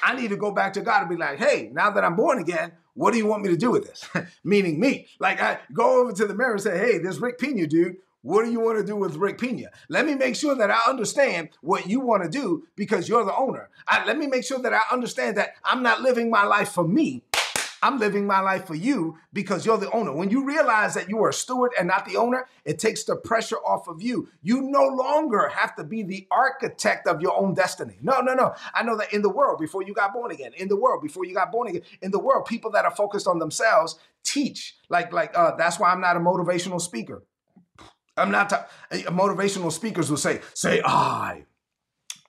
I 0.03 0.15
need 0.15 0.29
to 0.29 0.37
go 0.37 0.51
back 0.51 0.75
to 0.75 0.83
God 0.83 1.01
and 1.01 1.09
be 1.09 1.17
like, 1.17 1.39
"Hey, 1.39 1.71
now 1.73 1.91
that 1.93 2.05
I'm 2.05 2.17
born 2.17 2.39
again, 2.39 2.73
what 2.93 3.13
do 3.13 3.19
you 3.19 3.27
want 3.27 3.43
me 3.43 3.49
to 3.49 3.57
do 3.57 3.71
with 3.71 3.87
this?" 3.87 4.07
Meaning 4.45 4.79
me. 4.79 5.07
Like 5.19 5.41
I 5.41 5.61
go 5.73 6.03
over 6.03 6.13
to 6.13 6.27
the 6.27 6.35
mirror 6.35 6.53
and 6.53 6.61
say, 6.61 6.77
"Hey, 6.77 6.99
this 6.99 7.17
Rick 7.17 7.39
Pina 7.39 7.67
dude, 7.67 7.97
what 8.27 8.45
do 8.45 8.51
you 8.51 8.59
want 8.59 8.77
to 8.77 8.85
do 8.85 8.97
with 8.97 9.15
Rick 9.15 9.39
Pina? 9.39 9.69
Let 9.89 10.05
me 10.05 10.17
make 10.17 10.35
sure 10.35 10.57
that 10.57 10.69
I 10.69 10.81
understand 10.89 11.51
what 11.61 11.87
you 11.89 12.01
want 12.01 12.25
to 12.25 12.29
do 12.29 12.67
because 12.75 13.09
you're 13.09 13.25
the 13.25 13.37
owner. 13.37 13.71
I, 13.87 14.05
let 14.05 14.19
me 14.19 14.27
make 14.27 14.43
sure 14.43 14.59
that 14.59 14.73
I 14.73 14.81
understand 14.91 15.37
that 15.37 15.51
I'm 15.63 15.81
not 15.81 16.01
living 16.01 16.29
my 16.29 16.45
life 16.45 16.71
for 16.71 16.83
me. 16.83 17.23
I'm 17.85 18.01
living 18.01 18.27
my 18.27 18.41
life 18.41 18.67
for 18.67 18.75
you 18.75 19.17
because 19.33 19.65
you're 19.65 19.79
the 19.79 19.93
owner. 19.93 20.13
When 20.13 20.31
you 20.31 20.45
realize 20.45 20.95
that 20.95 21.09
you 21.09 21.23
are 21.23 21.29
a 21.29 21.33
steward 21.33 21.71
and 21.79 21.87
not 21.87 22.05
the 22.05 22.17
owner, 22.17 22.49
it 22.65 22.81
takes 22.81 23.05
the 23.05 23.15
pressure 23.15 23.59
off 23.59 23.87
of 23.87 24.03
you. 24.03 24.29
You 24.43 24.61
no 24.61 24.83
longer 24.83 25.49
have 25.55 25.77
to 25.77 25.85
be 25.85 26.03
the 26.03 26.27
architect 26.33 27.07
of 27.07 27.21
your 27.21 27.39
own 27.39 27.55
destiny. 27.55 27.97
No, 28.03 28.21
no, 28.23 28.35
no. 28.35 28.57
I 28.75 28.83
know 28.83 28.97
that 28.97 29.13
in 29.13 29.23
the 29.23 29.31
world, 29.31 29.61
before 29.61 29.85
you 29.85 29.95
got 29.95 30.13
born 30.13 30.33
again, 30.33 30.51
in 30.57 30.67
the 30.67 30.75
world, 30.75 31.01
before 31.01 31.25
you 31.25 31.35
got 31.35 31.53
born 31.53 31.69
again, 31.69 31.83
in 32.03 32.11
the 32.11 32.19
world, 32.19 32.47
people 32.47 32.73
that 32.73 32.85
are 32.85 32.91
focused 32.91 33.29
on 33.29 33.39
themselves 33.39 34.01
teach. 34.25 34.79
Like, 34.89 35.13
like 35.13 35.39
uh, 35.39 35.55
that's 35.55 35.79
why 35.79 35.93
I'm 35.93 36.01
not 36.01 36.17
a 36.17 36.21
motivational 36.21 36.81
speaker. 36.81 37.23
I'm 38.17 38.31
not 38.31 38.51
t- 38.51 38.57
eh, 38.91 39.03
motivational 39.05 39.73
speakers 39.73 40.11
will 40.11 40.17
say, 40.17 40.41
say 40.55 40.81
I 40.85 41.45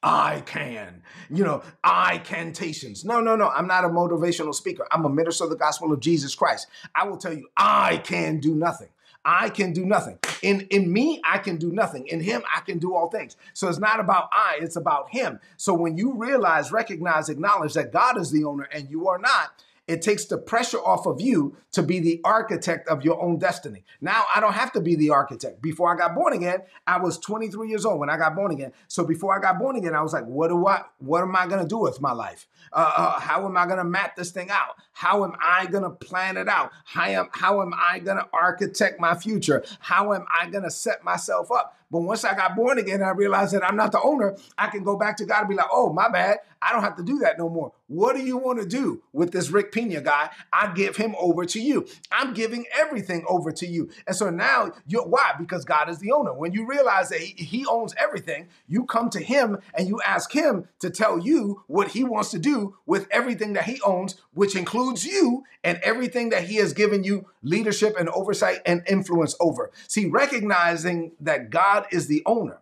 I 0.03 0.41
can, 0.45 1.01
you 1.29 1.43
know, 1.43 1.63
I 1.83 2.19
cantations. 2.19 3.03
No, 3.03 3.19
no, 3.19 3.35
no. 3.35 3.49
I'm 3.49 3.67
not 3.67 3.83
a 3.83 3.89
motivational 3.89 4.53
speaker. 4.53 4.87
I'm 4.91 5.05
a 5.05 5.09
minister 5.09 5.45
of 5.45 5.49
the 5.49 5.55
gospel 5.55 5.91
of 5.91 5.99
Jesus 5.99 6.35
Christ. 6.35 6.67
I 6.95 7.07
will 7.07 7.17
tell 7.17 7.33
you, 7.33 7.47
I 7.57 7.97
can 7.97 8.39
do 8.39 8.53
nothing. 8.53 8.89
I 9.25 9.49
can 9.49 9.73
do 9.73 9.85
nothing. 9.85 10.19
In 10.41 10.61
in 10.69 10.93
me, 10.93 11.21
I 11.25 11.39
can 11.39 11.57
do 11.57 11.71
nothing. 11.71 12.07
In 12.07 12.21
him, 12.21 12.43
I 12.55 12.61
can 12.61 12.77
do 12.77 12.95
all 12.95 13.09
things. 13.09 13.35
So 13.53 13.67
it's 13.67 13.79
not 13.79 13.99
about 13.99 14.29
I, 14.31 14.59
it's 14.61 14.77
about 14.77 15.09
him. 15.09 15.39
So 15.57 15.73
when 15.73 15.97
you 15.97 16.13
realize, 16.13 16.71
recognize, 16.71 17.27
acknowledge 17.27 17.73
that 17.73 17.91
God 17.91 18.17
is 18.17 18.31
the 18.31 18.45
owner 18.45 18.69
and 18.71 18.89
you 18.89 19.09
are 19.09 19.19
not, 19.19 19.61
it 19.87 20.01
takes 20.01 20.25
the 20.25 20.37
pressure 20.37 20.79
off 20.79 21.05
of 21.05 21.21
you 21.21 21.55
to 21.71 21.81
be 21.81 21.99
the 21.99 22.19
architect 22.25 22.87
of 22.89 23.03
your 23.03 23.21
own 23.21 23.39
destiny. 23.39 23.83
Now 24.01 24.25
I 24.33 24.39
don't 24.41 24.53
have 24.53 24.71
to 24.73 24.81
be 24.81 24.95
the 24.95 25.11
architect. 25.11 25.61
Before 25.61 25.93
I 25.93 25.97
got 25.97 26.13
born 26.13 26.33
again, 26.33 26.59
I 26.85 26.99
was 26.99 27.17
23 27.19 27.69
years 27.69 27.85
old 27.85 27.99
when 27.99 28.09
I 28.09 28.17
got 28.17 28.35
born 28.35 28.51
again. 28.51 28.73
So 28.87 29.05
before 29.05 29.35
I 29.37 29.41
got 29.41 29.59
born 29.59 29.77
again, 29.77 29.95
I 29.95 30.01
was 30.01 30.13
like, 30.13 30.25
what 30.25 30.49
do 30.49 30.67
I, 30.67 30.83
what 30.99 31.21
am 31.21 31.35
I 31.35 31.47
going 31.47 31.61
to 31.61 31.67
do 31.67 31.77
with 31.77 32.01
my 32.01 32.11
life? 32.11 32.47
Uh, 32.73 32.91
uh, 32.97 33.19
how 33.19 33.45
am 33.45 33.55
I 33.55 33.65
going 33.65 33.77
to 33.77 33.85
map 33.85 34.15
this 34.15 34.31
thing 34.31 34.49
out? 34.49 34.75
How 34.91 35.23
am 35.23 35.33
I 35.39 35.65
going 35.67 35.83
to 35.83 35.89
plan 35.89 36.35
it 36.35 36.49
out? 36.49 36.71
How 36.83 37.05
am, 37.05 37.29
how 37.31 37.61
am 37.61 37.73
I 37.73 37.99
going 37.99 38.17
to 38.17 38.27
architect 38.33 38.99
my 38.99 39.15
future? 39.15 39.63
How 39.79 40.13
am 40.13 40.25
I 40.39 40.49
going 40.49 40.63
to 40.63 40.71
set 40.71 41.03
myself 41.03 41.51
up? 41.51 41.76
But 41.89 42.01
once 42.01 42.23
I 42.23 42.35
got 42.35 42.55
born 42.55 42.77
again, 42.77 43.01
I 43.01 43.09
realized 43.09 43.53
that 43.53 43.63
I'm 43.63 43.77
not 43.77 43.91
the 43.91 44.01
owner. 44.01 44.35
I 44.57 44.67
can 44.67 44.83
go 44.83 44.97
back 44.97 45.17
to 45.17 45.25
God 45.25 45.41
and 45.41 45.49
be 45.49 45.55
like, 45.55 45.67
oh, 45.71 45.93
my 45.93 46.09
bad. 46.09 46.39
I 46.61 46.73
don't 46.73 46.81
have 46.81 46.95
to 46.97 47.03
do 47.03 47.19
that 47.19 47.37
no 47.37 47.49
more. 47.49 47.71
What 47.87 48.15
do 48.15 48.23
you 48.23 48.37
want 48.37 48.59
to 48.59 48.65
do 48.65 49.01
with 49.13 49.31
this 49.31 49.49
Rick 49.49 49.71
Pina 49.71 50.01
guy? 50.01 50.29
I 50.51 50.73
give 50.73 50.97
him 50.97 51.15
over 51.19 51.45
to 51.45 51.59
you. 51.59 51.87
I'm 52.11 52.33
giving 52.33 52.65
everything 52.77 53.23
over 53.27 53.51
to 53.51 53.67
you. 53.67 53.89
And 54.07 54.15
so 54.15 54.29
now, 54.29 54.71
you 54.87 55.01
why? 55.01 55.33
Because 55.37 55.65
God 55.65 55.89
is 55.89 55.99
the 55.99 56.11
owner. 56.11 56.33
When 56.33 56.51
you 56.53 56.65
realize 56.67 57.09
that 57.09 57.19
he 57.19 57.65
owns 57.65 57.93
everything, 57.97 58.49
you 58.67 58.85
come 58.85 59.09
to 59.11 59.19
him 59.21 59.59
and 59.73 59.87
you 59.87 60.01
ask 60.05 60.31
him 60.31 60.67
to 60.79 60.89
tell 60.89 61.19
you 61.19 61.63
what 61.67 61.89
he 61.89 62.03
wants 62.03 62.31
to 62.31 62.39
do 62.39 62.75
with 62.85 63.07
everything 63.11 63.53
that 63.53 63.65
he 63.65 63.79
owns, 63.81 64.15
which 64.33 64.55
includes 64.55 65.05
you 65.05 65.43
and 65.63 65.79
everything 65.83 66.29
that 66.29 66.45
he 66.45 66.55
has 66.55 66.73
given 66.73 67.03
you 67.03 67.27
leadership 67.43 67.95
and 67.97 68.09
oversight 68.09 68.59
and 68.65 68.83
influence 68.87 69.35
over. 69.39 69.71
See, 69.87 70.07
recognizing 70.07 71.11
that 71.21 71.49
God 71.49 71.76
is 71.91 72.07
the 72.07 72.23
owner, 72.25 72.59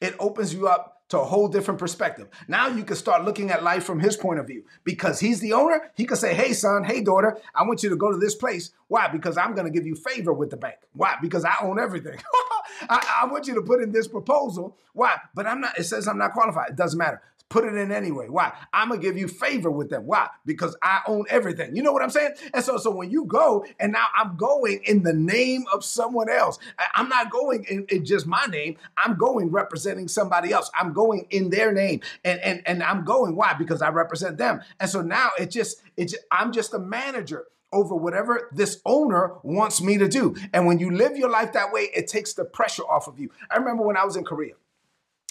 it 0.00 0.14
opens 0.18 0.54
you 0.54 0.68
up 0.68 0.94
to 1.08 1.20
a 1.20 1.24
whole 1.24 1.48
different 1.48 1.78
perspective. 1.78 2.28
Now 2.48 2.68
you 2.68 2.82
can 2.82 2.96
start 2.96 3.24
looking 3.24 3.50
at 3.50 3.62
life 3.62 3.84
from 3.84 4.00
his 4.00 4.16
point 4.16 4.40
of 4.40 4.46
view 4.46 4.64
because 4.84 5.20
he's 5.20 5.40
the 5.40 5.52
owner. 5.52 5.90
He 5.94 6.06
can 6.06 6.16
say, 6.16 6.34
Hey, 6.34 6.52
son, 6.54 6.82
hey, 6.82 7.02
daughter, 7.02 7.38
I 7.54 7.64
want 7.64 7.82
you 7.82 7.90
to 7.90 7.96
go 7.96 8.10
to 8.10 8.18
this 8.18 8.34
place. 8.34 8.70
Why? 8.88 9.08
Because 9.08 9.36
I'm 9.36 9.54
going 9.54 9.66
to 9.66 9.70
give 9.70 9.86
you 9.86 9.94
favor 9.94 10.32
with 10.32 10.50
the 10.50 10.56
bank. 10.56 10.76
Why? 10.92 11.16
Because 11.20 11.44
I 11.44 11.54
own 11.62 11.78
everything. 11.78 12.18
I, 12.88 13.20
I, 13.22 13.26
want 13.26 13.46
you 13.46 13.54
to 13.54 13.62
put 13.62 13.82
in 13.82 13.92
this 13.92 14.08
proposal. 14.08 14.76
Why? 14.92 15.16
But 15.34 15.46
I'm 15.46 15.60
not, 15.60 15.78
it 15.78 15.84
says 15.84 16.08
I'm 16.08 16.18
not 16.18 16.32
qualified. 16.32 16.70
It 16.70 16.76
doesn't 16.76 16.98
matter. 16.98 17.22
Put 17.54 17.66
it 17.66 17.76
in 17.76 17.92
anyway. 17.92 18.26
Why? 18.28 18.52
I'm 18.72 18.88
gonna 18.88 19.00
give 19.00 19.16
you 19.16 19.28
favor 19.28 19.70
with 19.70 19.88
them. 19.88 20.08
Why? 20.08 20.28
Because 20.44 20.76
I 20.82 21.02
own 21.06 21.24
everything. 21.30 21.76
You 21.76 21.84
know 21.84 21.92
what 21.92 22.02
I'm 22.02 22.10
saying? 22.10 22.32
And 22.52 22.64
so, 22.64 22.78
so 22.78 22.90
when 22.90 23.12
you 23.12 23.26
go, 23.26 23.64
and 23.78 23.92
now 23.92 24.06
I'm 24.12 24.36
going 24.36 24.80
in 24.82 25.04
the 25.04 25.12
name 25.12 25.64
of 25.72 25.84
someone 25.84 26.28
else. 26.28 26.58
I'm 26.96 27.08
not 27.08 27.30
going 27.30 27.64
in, 27.70 27.86
in 27.90 28.04
just 28.04 28.26
my 28.26 28.44
name. 28.46 28.76
I'm 28.96 29.14
going 29.14 29.52
representing 29.52 30.08
somebody 30.08 30.50
else. 30.50 30.68
I'm 30.74 30.92
going 30.92 31.28
in 31.30 31.48
their 31.48 31.70
name, 31.70 32.00
and 32.24 32.40
and 32.40 32.60
and 32.66 32.82
I'm 32.82 33.04
going. 33.04 33.36
Why? 33.36 33.54
Because 33.54 33.82
I 33.82 33.90
represent 33.90 34.36
them. 34.36 34.60
And 34.80 34.90
so 34.90 35.00
now 35.00 35.30
it 35.38 35.52
just 35.52 35.80
it's 35.96 36.16
I'm 36.32 36.50
just 36.50 36.74
a 36.74 36.80
manager 36.80 37.44
over 37.72 37.94
whatever 37.94 38.50
this 38.50 38.80
owner 38.84 39.34
wants 39.44 39.80
me 39.80 39.96
to 39.98 40.08
do. 40.08 40.34
And 40.52 40.66
when 40.66 40.80
you 40.80 40.90
live 40.90 41.16
your 41.16 41.30
life 41.30 41.52
that 41.52 41.72
way, 41.72 41.82
it 41.94 42.08
takes 42.08 42.32
the 42.32 42.44
pressure 42.44 42.82
off 42.82 43.06
of 43.06 43.20
you. 43.20 43.30
I 43.48 43.58
remember 43.58 43.84
when 43.84 43.96
I 43.96 44.04
was 44.04 44.16
in 44.16 44.24
Korea 44.24 44.54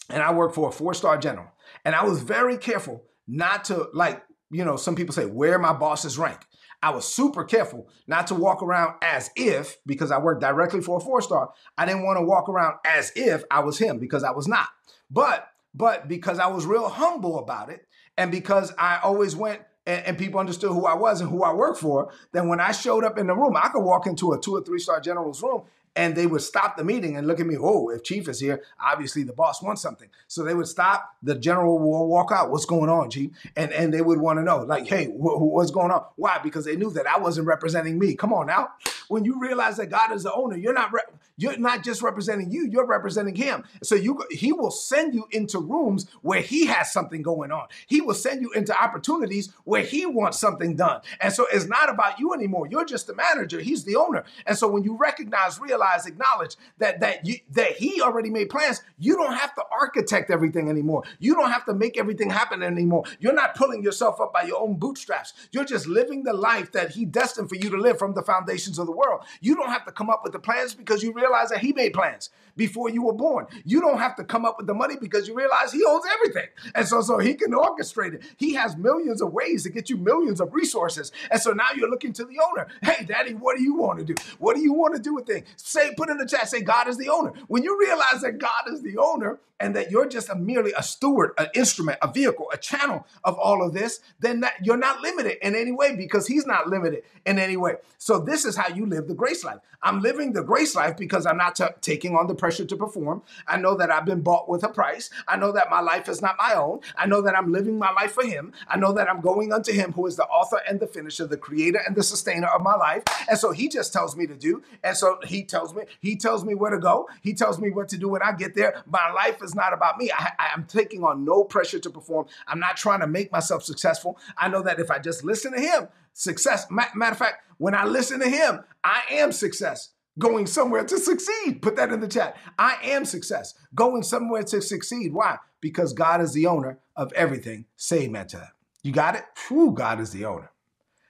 and 0.10 0.24
I 0.24 0.32
worked 0.32 0.56
for 0.56 0.70
a 0.70 0.72
four 0.72 0.94
star 0.94 1.18
general. 1.18 1.48
And 1.86 1.96
I 1.96 2.04
was 2.04 2.22
very 2.22 2.58
careful 2.58 3.04
not 3.28 3.66
to, 3.66 3.90
like, 3.94 4.24
you 4.52 4.64
know, 4.64 4.76
some 4.76 4.96
people 4.96 5.14
say, 5.14 5.26
wear 5.26 5.58
my 5.60 5.74
boss's 5.74 6.18
rank. 6.18 6.40
I 6.82 6.90
was 6.90 7.06
super 7.06 7.46
careful 7.46 7.88
not 8.08 8.28
to 8.28 8.36
walk 8.36 8.62
around 8.62 8.96
as 9.02 9.30
if, 9.36 9.78
because 9.86 10.12
I 10.12 10.20
worked 10.20 10.42
directly 10.42 10.82
for 10.82 10.98
a 10.98 11.00
four 11.00 11.22
star, 11.22 11.52
I 11.78 11.86
didn't 11.86 12.04
want 12.04 12.18
to 12.18 12.26
walk 12.26 12.50
around 12.50 12.76
as 12.86 13.12
if 13.16 13.44
I 13.50 13.62
was 13.62 13.78
him 13.78 14.00
because 14.00 14.24
I 14.24 14.32
was 14.32 14.48
not. 14.48 14.68
But, 15.10 15.48
but 15.74 16.08
because 16.08 16.40
I 16.40 16.48
was 16.48 16.66
real 16.66 16.90
humble 16.90 17.40
about 17.40 17.70
it, 17.70 17.88
and 18.18 18.32
because 18.32 18.74
I 18.78 19.00
always 19.02 19.36
went 19.36 19.62
and, 19.86 20.06
and, 20.06 20.18
people 20.18 20.40
understood 20.40 20.72
who 20.72 20.86
I 20.86 20.94
was 20.94 21.20
and 21.20 21.30
who 21.30 21.44
I 21.44 21.54
worked 21.54 21.80
for, 21.80 22.12
then 22.32 22.48
when 22.48 22.60
I 22.60 22.72
showed 22.72 23.04
up 23.04 23.18
in 23.18 23.28
the 23.28 23.36
room, 23.36 23.56
I 23.56 23.70
could 23.70 23.82
walk 23.84 24.06
into 24.06 24.32
a 24.34 24.40
two 24.40 24.56
or 24.56 24.62
three 24.64 24.80
star 24.80 25.00
general's 25.00 25.42
room 25.42 25.64
and 25.96 26.16
they 26.16 26.26
would 26.26 26.42
stop 26.42 26.76
the 26.78 26.84
meeting 26.84 27.18
and 27.18 27.28
look 27.28 27.40
at 27.40 27.46
me. 27.46 27.56
Oh, 27.60 27.90
if 27.90 28.04
chief 28.04 28.28
is 28.28 28.40
here, 28.40 28.64
obviously 28.84 29.24
the 29.24 29.34
boss 29.34 29.62
wants 29.62 29.82
something. 29.82 30.10
So 30.28 30.44
they 30.44 30.54
would 30.54 30.68
stop. 30.68 31.16
The 31.22 31.36
general 31.36 31.78
will 31.78 32.08
walk 32.08 32.32
out. 32.32 32.50
What's 32.50 32.66
going 32.66 32.90
on, 32.90 33.10
chief? 33.10 33.32
And 33.56 33.72
and 33.72 33.94
they 33.94 34.02
would 34.02 34.20
want 34.20 34.40
to 34.40 34.44
know, 34.44 34.64
like, 34.64 34.88
hey, 34.88 35.06
wh- 35.06 35.42
what's 35.42 35.72
going 35.72 35.92
on? 35.92 36.04
Why? 36.16 36.40
Because 36.42 36.66
they 36.66 36.76
knew 36.76 36.90
that 36.92 37.08
I 37.08 37.20
wasn't 37.20 37.48
representing 37.48 38.00
me. 38.00 38.16
Come 38.16 38.34
on 38.34 38.48
now. 38.48 38.70
When 39.14 39.26
you 39.26 39.40
realize 39.40 39.78
that 39.78 39.92
God 39.92 40.12
is 40.12 40.24
the 40.24 40.34
owner, 40.34 40.58
you're 40.58 40.74
not 40.74 40.92
re- 40.92 41.02
you're 41.38 41.56
not 41.58 41.84
just 41.84 42.02
representing 42.02 42.52
you. 42.52 42.68
You're 42.68 42.88
representing 42.88 43.36
Him. 43.36 43.64
So 43.84 43.94
you 43.94 44.24
He 44.32 44.52
will 44.52 44.72
send 44.72 45.14
you 45.14 45.28
into 45.30 45.60
rooms 45.60 46.08
where 46.24 46.42
He 46.42 46.66
has 46.66 46.92
something 46.92 47.22
going 47.22 47.52
on. 47.52 47.68
He 47.86 48.02
will 48.02 48.16
send 48.16 48.42
you 48.42 48.52
into 48.54 48.76
opportunities 48.76 49.54
where 49.66 49.84
He 49.84 50.08
wants 50.08 50.40
something 50.40 50.76
done. 50.76 51.02
And 51.22 51.32
so 51.32 51.46
it's 51.54 51.68
not 51.68 51.92
about 51.92 52.18
you 52.18 52.34
anymore. 52.34 52.68
You're 52.68 52.86
just 52.86 53.06
the 53.06 53.14
manager. 53.14 53.60
He's 53.60 53.84
the 53.84 53.98
owner. 53.98 54.24
And 54.48 54.58
so 54.58 54.68
when 54.68 54.84
you 54.84 54.98
recognize, 54.98 55.60
realize 55.60 56.08
acknowledge 56.08 56.56
that 56.80 57.00
that 57.02 57.24
you 57.24 57.36
that 57.52 57.74
he 57.74 58.02
already 58.02 58.32
made 58.32 58.50
plans. 58.50 58.82
You 58.98 59.16
don't 59.16 59.36
have 59.36 59.54
to 59.54 59.64
architect 59.72 60.32
everything 60.32 60.70
anymore. 60.70 61.04
You 61.20 61.36
don't 61.36 61.52
have 61.52 61.66
to 61.66 61.76
make 61.76 62.00
everything 62.00 62.32
happen 62.32 62.64
anymore. 62.64 63.04
You're 63.20 63.34
not 63.34 63.54
pulling 63.54 63.84
yourself 63.84 64.20
up 64.20 64.34
by 64.34 64.42
your 64.44 64.60
own 64.60 64.78
bootstraps. 64.78 65.34
You're 65.52 65.66
just 65.66 65.86
living 65.86 66.24
the 66.24 66.34
life 66.34 66.72
that 66.72 66.92
he 66.92 67.06
destined 67.06 67.50
for 67.50 67.56
you 67.56 67.70
to 67.70 67.78
live 67.78 68.00
from 68.00 68.16
the 68.16 68.24
foundations 68.24 68.80
of 68.80 68.88
the 68.88 68.92
world. 68.92 69.03
You 69.42 69.56
don't 69.56 69.70
have 69.70 69.86
to 69.86 69.92
come 69.92 70.10
up 70.10 70.22
with 70.24 70.34
the 70.34 70.40
plans 70.40 70.74
because 70.74 71.04
you 71.04 71.14
realize 71.14 71.50
that 71.50 71.60
he 71.60 71.74
made 71.74 71.94
plans 71.94 72.30
before 72.56 72.90
you 72.90 73.04
were 73.04 73.14
born. 73.14 73.48
You 73.66 73.82
don't 73.82 73.98
have 73.98 74.16
to 74.18 74.24
come 74.24 74.46
up 74.46 74.58
with 74.58 74.68
the 74.68 74.74
money 74.74 74.96
because 75.00 75.28
you 75.28 75.36
realize 75.36 75.72
he 75.72 75.84
owns 75.88 76.06
everything. 76.14 76.50
And 76.76 76.88
so, 76.88 77.02
so 77.02 77.18
he 77.18 77.34
can 77.34 77.52
orchestrate 77.52 78.14
it. 78.14 78.24
He 78.38 78.54
has 78.54 78.78
millions 78.78 79.22
of 79.22 79.34
ways 79.34 79.64
to 79.64 79.70
get 79.70 79.90
you 79.90 79.98
millions 79.98 80.40
of 80.40 80.54
resources. 80.54 81.12
And 81.32 81.42
so 81.42 81.52
now 81.52 81.68
you're 81.76 81.90
looking 81.90 82.14
to 82.14 82.26
the 82.26 82.40
owner. 82.52 82.68
Hey, 82.82 83.06
daddy, 83.06 83.34
what 83.34 83.58
do 83.58 83.64
you 83.64 83.76
want 83.76 84.00
to 84.00 84.06
do? 84.06 84.16
What 84.40 84.56
do 84.56 84.62
you 84.62 84.74
want 84.74 84.96
to 84.96 85.02
do 85.02 85.16
with 85.16 85.26
things? 85.26 85.48
Say, 85.58 85.94
put 85.96 86.10
in 86.10 86.18
the 86.18 86.26
chat, 86.26 86.50
say 86.50 86.62
God 86.62 86.88
is 86.88 86.98
the 86.98 87.10
owner. 87.10 87.34
When 87.48 87.64
you 87.64 87.80
realize 87.80 88.22
that 88.22 88.38
God 88.38 88.72
is 88.72 88.82
the 88.82 88.98
owner, 88.98 89.40
and 89.64 89.74
that 89.78 89.90
you're 89.90 90.08
just 90.08 90.28
a 90.28 90.36
merely 90.36 90.74
a 90.78 90.84
steward, 90.84 91.32
an 91.38 91.48
instrument, 91.56 91.98
a 92.02 92.12
vehicle, 92.12 92.52
a 92.52 92.58
channel 92.58 93.08
of 93.24 93.40
all 93.40 93.66
of 93.66 93.74
this, 93.74 94.02
then 94.20 94.42
that 94.42 94.54
you're 94.62 94.76
not 94.76 95.00
limited 95.00 95.38
in 95.42 95.56
any 95.56 95.72
way 95.72 95.96
because 95.96 96.28
he's 96.28 96.46
not 96.46 96.68
limited 96.68 97.02
in 97.26 97.40
any 97.40 97.56
way. 97.56 97.76
So 97.98 98.20
this 98.20 98.44
is 98.44 98.58
how 98.58 98.68
you 98.68 98.86
live 98.86 99.08
the 99.08 99.14
grace 99.14 99.46
life. 99.46 99.60
I'm 99.82 100.02
living 100.02 100.34
the 100.34 100.44
grace 100.44 100.76
life 100.76 100.98
because 100.98 101.26
I'm 101.26 101.38
not 101.38 101.56
t- 101.56 101.66
taking 101.82 102.16
on 102.16 102.28
the 102.28 102.36
pressure 102.36 102.66
to 102.66 102.76
perform. 102.76 103.22
I 103.48 103.58
know 103.58 103.76
that 103.76 103.92
I've 103.92 104.06
been 104.06 104.22
bought 104.22 104.50
with 104.50 104.64
a 104.64 104.70
price. 104.70 105.10
I 105.28 105.38
know 105.38 105.52
that 105.52 105.70
my 105.70 105.82
life 105.82 106.08
is 106.08 106.22
not 106.22 106.36
my 106.38 106.54
own. 106.54 106.80
I 106.98 107.06
know 107.06 107.22
that 107.22 107.38
I'm 107.38 107.52
living 107.52 107.78
my 107.78 107.92
life 107.92 108.14
for 108.14 108.26
him. 108.26 108.54
I 108.68 108.78
know 108.78 108.94
that 108.94 109.10
I'm 109.10 109.20
going 109.20 109.52
unto 109.52 109.74
him 109.74 109.92
who 109.92 110.06
is 110.08 110.16
the 110.16 110.26
author 110.26 110.60
and 110.68 110.80
the 110.80 110.88
finisher, 110.88 111.28
the 111.28 111.38
creator 111.38 111.82
and 111.86 111.96
the 111.96 112.04
sustainer 112.04 112.48
of 112.48 112.62
my 112.62 112.76
life. 112.76 113.04
And 113.30 113.38
so 113.38 113.52
he 113.52 113.68
just 113.68 113.92
tells 113.94 114.16
me 114.16 114.26
to 114.28 114.36
do. 114.36 114.64
And 114.84 114.96
so 114.96 115.20
he 115.26 115.44
tells 115.44 115.74
me, 115.74 115.84
he 116.00 116.16
tells 116.16 116.46
me 116.46 116.56
where 116.56 116.72
to 116.72 116.80
go. 116.80 117.10
He 117.22 117.34
tells 117.34 117.60
me 117.60 117.70
what 117.70 117.90
to 117.90 117.98
do 117.98 118.08
when 118.08 118.22
I 118.22 118.32
get 118.32 118.56
there. 118.56 118.84
My 118.86 119.12
life 119.12 119.44
is 119.44 119.53
not 119.56 119.74
about 119.74 119.98
me. 119.98 120.12
I, 120.12 120.50
am 120.54 120.66
taking 120.66 121.04
on 121.04 121.26
no 121.26 121.44
pressure 121.44 121.80
to 121.80 121.90
perform. 121.90 122.28
I'm 122.48 122.60
not 122.60 122.78
trying 122.78 123.00
to 123.02 123.08
make 123.08 123.32
myself 123.32 123.64
successful. 123.64 124.18
I 124.38 124.50
know 124.50 124.62
that 124.62 124.80
if 124.80 124.92
I 124.92 125.00
just 125.00 125.24
listen 125.24 125.54
to 125.54 125.60
him, 125.60 125.88
success. 126.14 126.68
Matter 126.70 127.12
of 127.12 127.18
fact, 127.18 127.48
when 127.58 127.76
I 127.76 127.86
listen 127.86 128.20
to 128.20 128.30
him, 128.30 128.62
I 128.84 129.02
am 129.10 129.32
success. 129.32 129.90
Going 130.20 130.46
somewhere 130.46 130.84
to 130.84 130.98
succeed. 131.00 131.62
Put 131.62 131.76
that 131.78 131.92
in 131.92 132.00
the 132.00 132.08
chat. 132.08 132.38
I 132.60 132.78
am 132.84 133.04
success. 133.06 133.56
Going 133.74 134.04
somewhere 134.04 134.44
to 134.44 134.62
succeed. 134.62 135.12
Why? 135.14 135.38
Because 135.60 135.94
God 135.94 136.22
is 136.22 136.34
the 136.34 136.46
owner 136.46 136.80
of 136.96 137.12
everything. 137.14 137.66
Say 137.76 138.04
amen 138.04 138.28
to 138.28 138.38
that. 138.38 138.52
You 138.84 138.92
got 138.92 139.16
it? 139.16 139.24
Whew, 139.48 139.72
God 139.72 140.00
is 140.00 140.12
the 140.12 140.26
owner. 140.26 140.52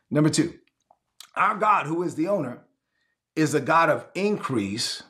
Number 0.09 0.29
two, 0.29 0.53
our 1.35 1.55
God, 1.55 1.87
who 1.87 2.03
is 2.03 2.15
the 2.15 2.27
owner, 2.27 2.61
is 3.35 3.53
a 3.53 3.59
God 3.59 3.89
of 3.89 4.05
increase 4.13 5.03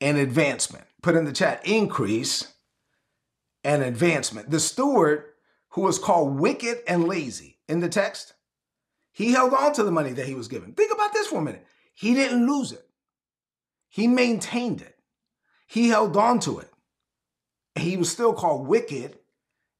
and 0.00 0.16
advancement 0.16 0.84
put 1.02 1.14
in 1.14 1.24
the 1.24 1.32
chat 1.32 1.66
increase 1.66 2.52
and 3.64 3.82
advancement. 3.82 4.50
The 4.50 4.60
steward 4.60 5.24
who 5.70 5.82
was 5.82 5.98
called 5.98 6.38
wicked 6.38 6.78
and 6.86 7.04
lazy 7.04 7.58
in 7.68 7.80
the 7.80 7.88
text, 7.88 8.34
He 9.12 9.32
held 9.32 9.52
on 9.52 9.72
to 9.74 9.82
the 9.82 9.90
money 9.90 10.12
that 10.12 10.26
he 10.26 10.34
was 10.34 10.46
given. 10.46 10.74
Think 10.74 10.92
about 10.92 11.12
this 11.12 11.26
for 11.26 11.38
a 11.38 11.42
minute. 11.42 11.66
He 11.92 12.14
didn't 12.14 12.46
lose 12.46 12.70
it. 12.70 12.86
He 13.88 14.06
maintained 14.06 14.80
it. 14.80 14.96
He 15.66 15.88
held 15.88 16.16
on 16.16 16.38
to 16.40 16.60
it. 16.60 16.70
He 17.74 17.96
was 17.96 18.10
still 18.10 18.32
called 18.32 18.68
wicked 18.68 19.18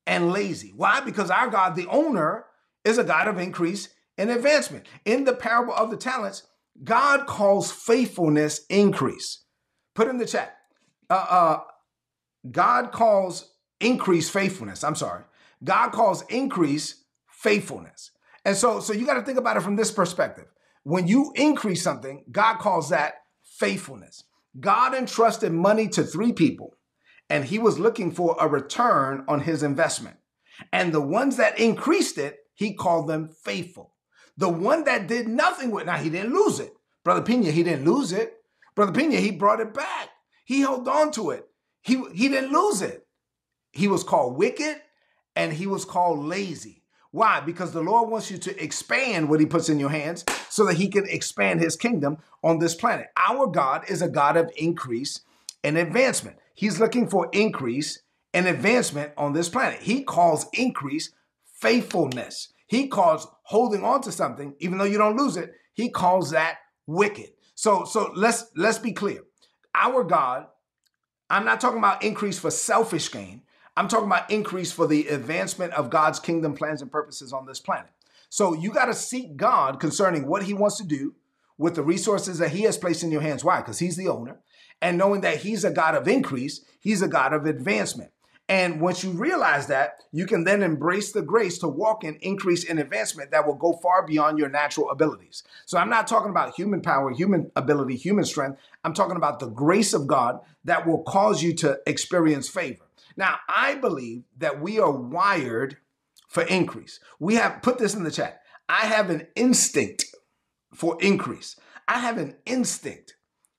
and 0.06 0.32
lazy. 0.32 0.72
Why? 0.74 1.00
Because 1.00 1.30
our 1.30 1.48
God, 1.48 1.76
the 1.76 1.86
owner, 1.86 2.46
is 2.84 2.98
a 2.98 3.04
God 3.04 3.28
of 3.28 3.38
increase 3.38 3.88
and 4.16 4.28
advancement. 4.28 4.86
In 5.04 5.24
the 5.24 5.34
parable 5.34 5.72
of 5.72 5.90
the 5.90 5.96
talents, 5.96 6.42
God 6.82 7.26
calls 7.26 7.70
faithfulness 7.70 8.66
increase. 8.68 9.44
Put 9.94 10.08
in 10.08 10.18
the 10.18 10.26
chat. 10.26 10.57
Uh, 11.10 11.26
uh, 11.28 11.60
God 12.50 12.92
calls 12.92 13.52
increase 13.80 14.28
faithfulness. 14.28 14.84
I'm 14.84 14.94
sorry. 14.94 15.24
God 15.64 15.90
calls 15.90 16.22
increase 16.28 17.04
faithfulness. 17.30 18.10
And 18.44 18.56
so, 18.56 18.80
so 18.80 18.92
you 18.92 19.06
got 19.06 19.14
to 19.14 19.22
think 19.22 19.38
about 19.38 19.56
it 19.56 19.62
from 19.62 19.76
this 19.76 19.90
perspective. 19.90 20.46
When 20.84 21.06
you 21.06 21.32
increase 21.34 21.82
something, 21.82 22.24
God 22.30 22.58
calls 22.58 22.90
that 22.90 23.14
faithfulness. 23.42 24.24
God 24.58 24.94
entrusted 24.94 25.52
money 25.52 25.88
to 25.88 26.02
three 26.02 26.32
people, 26.32 26.74
and 27.28 27.44
he 27.44 27.58
was 27.58 27.78
looking 27.78 28.10
for 28.10 28.36
a 28.40 28.48
return 28.48 29.24
on 29.28 29.40
his 29.40 29.62
investment. 29.62 30.16
And 30.72 30.92
the 30.92 31.00
ones 31.00 31.36
that 31.36 31.58
increased 31.58 32.18
it, 32.18 32.38
he 32.54 32.74
called 32.74 33.08
them 33.08 33.28
faithful. 33.28 33.94
The 34.36 34.48
one 34.48 34.84
that 34.84 35.06
did 35.06 35.28
nothing 35.28 35.70
with, 35.70 35.86
now 35.86 35.96
he 35.96 36.10
didn't 36.10 36.32
lose 36.32 36.60
it. 36.60 36.72
Brother 37.04 37.22
Pina, 37.22 37.50
he 37.50 37.62
didn't 37.62 37.84
lose 37.84 38.12
it. 38.12 38.34
Brother 38.74 38.92
Pina, 38.92 39.16
he 39.16 39.30
brought 39.30 39.60
it 39.60 39.74
back. 39.74 40.08
He 40.48 40.60
held 40.60 40.88
on 40.88 41.10
to 41.12 41.28
it. 41.28 41.46
He, 41.82 42.02
he 42.14 42.30
didn't 42.30 42.52
lose 42.52 42.80
it. 42.80 43.06
He 43.70 43.86
was 43.86 44.02
called 44.02 44.38
wicked 44.38 44.80
and 45.36 45.52
he 45.52 45.66
was 45.66 45.84
called 45.84 46.24
lazy. 46.24 46.84
Why? 47.10 47.40
Because 47.40 47.72
the 47.72 47.82
Lord 47.82 48.08
wants 48.08 48.30
you 48.30 48.38
to 48.38 48.64
expand 48.64 49.28
what 49.28 49.40
he 49.40 49.46
puts 49.46 49.68
in 49.68 49.78
your 49.78 49.90
hands 49.90 50.24
so 50.48 50.64
that 50.64 50.78
he 50.78 50.88
can 50.88 51.06
expand 51.06 51.60
his 51.60 51.76
kingdom 51.76 52.16
on 52.42 52.60
this 52.60 52.74
planet. 52.74 53.08
Our 53.28 53.46
God 53.46 53.84
is 53.90 54.00
a 54.00 54.08
God 54.08 54.38
of 54.38 54.50
increase 54.56 55.20
and 55.62 55.76
advancement. 55.76 56.38
He's 56.54 56.80
looking 56.80 57.10
for 57.10 57.28
increase 57.32 58.00
and 58.32 58.46
advancement 58.46 59.12
on 59.18 59.34
this 59.34 59.50
planet. 59.50 59.82
He 59.82 60.02
calls 60.02 60.46
increase 60.54 61.10
faithfulness. 61.44 62.54
He 62.68 62.88
calls 62.88 63.28
holding 63.42 63.84
on 63.84 64.00
to 64.00 64.12
something, 64.12 64.54
even 64.60 64.78
though 64.78 64.84
you 64.84 64.96
don't 64.96 65.18
lose 65.18 65.36
it, 65.36 65.52
he 65.74 65.90
calls 65.90 66.30
that 66.30 66.56
wicked. 66.86 67.32
So, 67.54 67.84
so 67.84 68.12
let's 68.16 68.46
let's 68.56 68.78
be 68.78 68.92
clear. 68.92 69.24
Our 69.78 70.02
God, 70.04 70.46
I'm 71.30 71.44
not 71.44 71.60
talking 71.60 71.78
about 71.78 72.02
increase 72.02 72.38
for 72.38 72.50
selfish 72.50 73.10
gain. 73.10 73.42
I'm 73.76 73.86
talking 73.86 74.06
about 74.06 74.30
increase 74.30 74.72
for 74.72 74.88
the 74.88 75.06
advancement 75.06 75.72
of 75.74 75.88
God's 75.88 76.18
kingdom 76.18 76.54
plans 76.54 76.82
and 76.82 76.90
purposes 76.90 77.32
on 77.32 77.46
this 77.46 77.60
planet. 77.60 77.90
So 78.28 78.52
you 78.54 78.72
got 78.72 78.86
to 78.86 78.94
seek 78.94 79.36
God 79.36 79.78
concerning 79.78 80.26
what 80.26 80.42
he 80.42 80.52
wants 80.52 80.78
to 80.78 80.84
do 80.84 81.14
with 81.56 81.76
the 81.76 81.82
resources 81.82 82.38
that 82.38 82.50
he 82.50 82.62
has 82.62 82.76
placed 82.76 83.02
in 83.02 83.12
your 83.12 83.20
hands. 83.20 83.44
Why? 83.44 83.58
Because 83.58 83.78
he's 83.78 83.96
the 83.96 84.08
owner. 84.08 84.40
And 84.82 84.98
knowing 84.98 85.20
that 85.22 85.38
he's 85.38 85.64
a 85.64 85.70
God 85.70 85.94
of 85.94 86.08
increase, 86.08 86.64
he's 86.80 87.02
a 87.02 87.08
God 87.08 87.32
of 87.32 87.46
advancement. 87.46 88.10
And 88.48 88.80
once 88.80 89.04
you 89.04 89.10
realize 89.10 89.66
that, 89.66 90.02
you 90.10 90.24
can 90.24 90.44
then 90.44 90.62
embrace 90.62 91.12
the 91.12 91.20
grace 91.20 91.58
to 91.58 91.68
walk 91.68 92.02
in 92.02 92.16
increase 92.16 92.64
in 92.64 92.78
advancement 92.78 93.30
that 93.30 93.46
will 93.46 93.54
go 93.54 93.74
far 93.74 94.06
beyond 94.06 94.38
your 94.38 94.48
natural 94.48 94.90
abilities. 94.90 95.42
So 95.66 95.76
I'm 95.76 95.90
not 95.90 96.06
talking 96.06 96.30
about 96.30 96.54
human 96.54 96.80
power, 96.80 97.10
human 97.10 97.50
ability, 97.56 97.96
human 97.96 98.24
strength. 98.24 98.58
I'm 98.84 98.94
talking 98.94 99.16
about 99.16 99.38
the 99.38 99.50
grace 99.50 99.92
of 99.92 100.06
God 100.06 100.40
that 100.64 100.86
will 100.86 101.02
cause 101.02 101.42
you 101.42 101.54
to 101.56 101.78
experience 101.86 102.48
favor. 102.48 102.86
Now, 103.18 103.36
I 103.48 103.74
believe 103.74 104.22
that 104.38 104.62
we 104.62 104.78
are 104.78 104.92
wired 104.92 105.76
for 106.26 106.44
increase. 106.44 107.00
We 107.18 107.34
have 107.34 107.60
put 107.60 107.78
this 107.78 107.94
in 107.94 108.04
the 108.04 108.10
chat. 108.10 108.40
I 108.68 108.86
have 108.86 109.10
an 109.10 109.26
instinct 109.34 110.06
for 110.72 110.96
increase. 111.00 111.56
I 111.86 111.98
have 111.98 112.16
an 112.16 112.36
instinct 112.46 113.16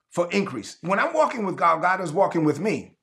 for 0.09 0.29
increase. 0.31 0.77
When 0.81 0.99
I'm 0.99 1.13
walking 1.13 1.45
with 1.45 1.57
God, 1.57 1.81
God 1.81 2.01
is 2.01 2.11
walking 2.11 2.43
with 2.43 2.59
me. 2.59 2.95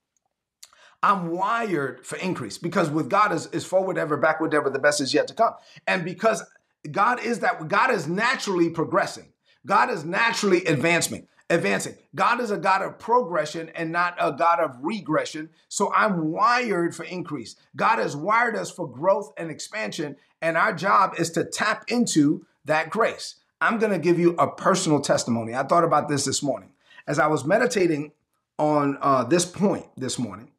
I'm 1.06 1.30
wired 1.30 2.04
for 2.04 2.16
increase 2.16 2.58
because 2.58 2.90
with 2.90 3.08
God 3.08 3.32
is, 3.32 3.46
is 3.52 3.64
forward 3.64 3.96
ever, 3.96 4.16
backward 4.16 4.52
ever, 4.52 4.68
the 4.68 4.80
best 4.80 5.00
is 5.00 5.14
yet 5.14 5.28
to 5.28 5.34
come. 5.34 5.54
And 5.86 6.04
because 6.04 6.42
God 6.90 7.22
is 7.22 7.38
that, 7.40 7.68
God 7.68 7.92
is 7.92 8.08
naturally 8.08 8.70
progressing. 8.70 9.32
God 9.64 9.88
is 9.88 10.04
naturally 10.04 10.64
advancing. 10.64 11.28
Advancing. 11.48 11.94
God 12.16 12.40
is 12.40 12.50
a 12.50 12.56
God 12.56 12.82
of 12.82 12.98
progression 12.98 13.68
and 13.76 13.92
not 13.92 14.16
a 14.18 14.32
God 14.32 14.58
of 14.58 14.78
regression. 14.82 15.50
So 15.68 15.94
I'm 15.94 16.32
wired 16.32 16.92
for 16.92 17.04
increase. 17.04 17.54
God 17.76 18.00
has 18.00 18.16
wired 18.16 18.56
us 18.56 18.72
for 18.72 18.90
growth 18.90 19.32
and 19.36 19.48
expansion, 19.48 20.16
and 20.42 20.56
our 20.56 20.72
job 20.72 21.14
is 21.18 21.30
to 21.32 21.44
tap 21.44 21.84
into 21.86 22.44
that 22.64 22.90
grace. 22.90 23.36
I'm 23.60 23.78
going 23.78 23.92
to 23.92 24.00
give 24.00 24.18
you 24.18 24.34
a 24.40 24.50
personal 24.50 25.00
testimony. 25.00 25.54
I 25.54 25.62
thought 25.62 25.84
about 25.84 26.08
this 26.08 26.24
this 26.24 26.42
morning 26.42 26.70
as 27.06 27.20
I 27.20 27.28
was 27.28 27.44
meditating 27.44 28.10
on 28.58 28.98
uh, 29.00 29.22
this 29.22 29.44
point 29.44 29.86
this 29.96 30.18
morning 30.18 30.50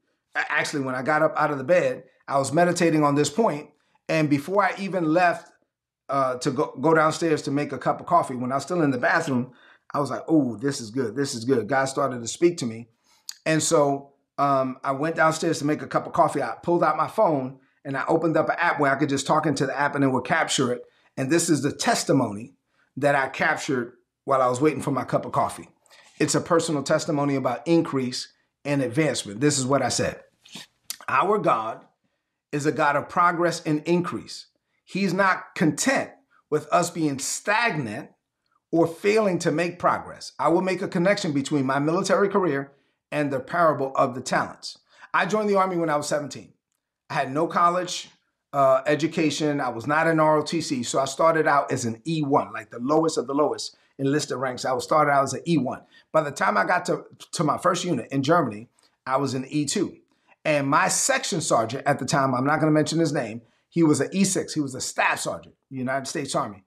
actually, 0.50 0.84
when 0.84 0.96
I 0.96 1.02
got 1.02 1.22
up 1.22 1.34
out 1.38 1.52
of 1.52 1.58
the 1.58 1.64
bed, 1.64 2.04
I 2.28 2.38
was 2.38 2.52
meditating 2.52 3.04
on 3.04 3.16
this 3.16 3.30
point, 3.30 3.70
and 4.10 4.30
before 4.30 4.64
I 4.64 4.74
even 4.80 5.06
left 5.06 5.52
uh, 6.10 6.38
to 6.38 6.52
go, 6.52 6.78
go 6.82 6.94
downstairs 6.94 7.42
to 7.44 7.52
make 7.52 7.72
a 7.72 7.78
cup 7.78 8.00
of 8.00 8.06
coffee, 8.06 8.36
when 8.36 8.52
I 8.52 8.56
was 8.56 8.64
still 8.64 8.82
in 8.82 8.92
the 8.92 8.98
bathroom, 8.98 9.52
I 9.94 10.00
was 10.00 10.10
like, 10.10 10.24
"Oh, 10.28 10.58
this 10.58 10.82
is 10.82 10.92
good. 10.92 11.16
This 11.16 11.36
is 11.36 11.46
good." 11.46 11.68
God 11.68 11.86
started 11.86 12.22
to 12.22 12.28
speak 12.28 12.58
to 12.58 12.66
me, 12.66 12.90
and 13.46 13.62
so 13.62 14.14
um, 14.38 14.78
I 14.84 14.92
went 14.92 15.16
downstairs 15.16 15.60
to 15.60 15.66
make 15.66 15.82
a 15.82 15.88
cup 15.88 16.06
of 16.06 16.14
coffee. 16.14 16.42
I 16.42 16.56
pulled 16.62 16.84
out 16.84 16.98
my 16.98 17.08
phone 17.08 17.60
and 17.84 17.98
I 17.98 18.04
opened 18.08 18.38
up 18.38 18.50
an 18.50 18.56
app 18.60 18.80
where 18.80 18.92
I 18.92 18.96
could 18.96 19.10
just 19.10 19.26
talk 19.26 19.46
into 19.46 19.66
the 19.66 19.78
app 19.78 19.96
and 19.96 20.04
it 20.04 20.10
would 20.10 20.26
capture 20.26 20.72
it. 20.72 20.84
And 21.16 21.32
this 21.32 21.50
is 21.50 21.62
the 21.62 21.72
testimony 21.72 22.54
that 22.98 23.16
I 23.16 23.30
captured 23.30 23.94
while 24.26 24.42
I 24.42 24.48
was 24.48 24.62
waiting 24.62 24.82
for 24.82 24.92
my 24.92 25.04
cup 25.04 25.26
of 25.26 25.32
coffee. 25.32 25.70
It's 26.20 26.36
a 26.36 26.42
personal 26.42 26.84
testimony 26.84 27.36
about 27.36 27.68
increase 27.68 28.32
and 28.66 28.82
advancement. 28.82 29.40
This 29.40 29.58
is 29.58 29.66
what 29.66 29.82
I 29.82 29.90
said. 29.90 30.22
Our 31.08 31.38
God 31.38 31.86
is 32.52 32.66
a 32.66 32.72
God 32.72 32.96
of 32.96 33.10
progress 33.10 33.62
and 33.66 33.84
increase. 33.84 34.48
He's 34.84 35.14
not 35.14 35.56
content 35.56 36.12
with 36.50 36.68
us 36.72 36.90
being 36.90 37.20
stagnant 37.20 38.10
or 38.72 38.88
failing 38.88 39.40
to 39.40 39.52
make 39.52 39.80
progress. 39.80 40.34
I 40.40 40.50
will 40.50 40.62
make 40.62 40.82
a 40.82 40.88
connection 40.88 41.32
between 41.34 41.66
my 41.66 41.80
military 41.80 42.30
career 42.30 42.74
and 43.12 43.32
the 43.32 43.40
parable 43.40 43.94
of 43.96 44.16
the 44.16 44.22
talents. 44.22 44.78
I 45.14 45.26
joined 45.26 45.50
the 45.50 45.56
Army 45.56 45.78
when 45.78 45.90
I 45.90 45.96
was 45.96 46.08
17. 46.08 46.54
I 47.10 47.14
had 47.14 47.32
no 47.32 47.48
college 47.48 48.10
uh, 48.54 48.82
education. 48.86 49.62
I 49.62 49.70
was 49.70 49.88
not 49.88 50.08
an 50.08 50.18
ROTC. 50.18 50.86
So 50.86 51.00
I 51.00 51.06
started 51.06 51.48
out 51.48 51.72
as 51.72 51.86
an 51.86 52.02
E1, 52.06 52.54
like 52.54 52.70
the 52.70 52.80
lowest 52.80 53.18
of 53.18 53.28
the 53.28 53.34
lowest 53.34 53.78
enlisted 53.98 54.38
ranks. 54.38 54.66
I 54.66 54.74
was 54.74 54.84
started 54.84 55.12
out 55.12 55.24
as 55.24 55.34
an 55.34 55.42
E1. 55.48 55.84
By 56.12 56.22
the 56.22 56.32
time 56.32 56.58
I 56.58 56.66
got 56.66 56.86
to, 56.86 57.06
to 57.34 57.44
my 57.44 57.58
first 57.58 57.84
unit 57.84 58.08
in 58.12 58.24
Germany, 58.24 58.68
I 59.06 59.18
was 59.18 59.34
an 59.34 59.46
E2. 59.46 60.00
And 60.48 60.66
my 60.66 60.88
section 60.88 61.42
sergeant 61.42 61.86
at 61.86 62.00
the 62.00 62.06
time, 62.06 62.34
I'm 62.34 62.46
not 62.46 62.62
going 62.62 62.72
to 62.72 62.74
mention 62.74 63.00
his 63.00 63.12
name, 63.12 63.42
he 63.68 63.84
was 63.84 64.00
an 64.00 64.08
E6. 64.08 64.54
He 64.54 64.62
was 64.62 64.74
a 64.76 64.82
staff 64.82 65.20
sergeant, 65.20 65.56
United 65.70 66.08
States 66.08 66.34
Army. 66.34 66.64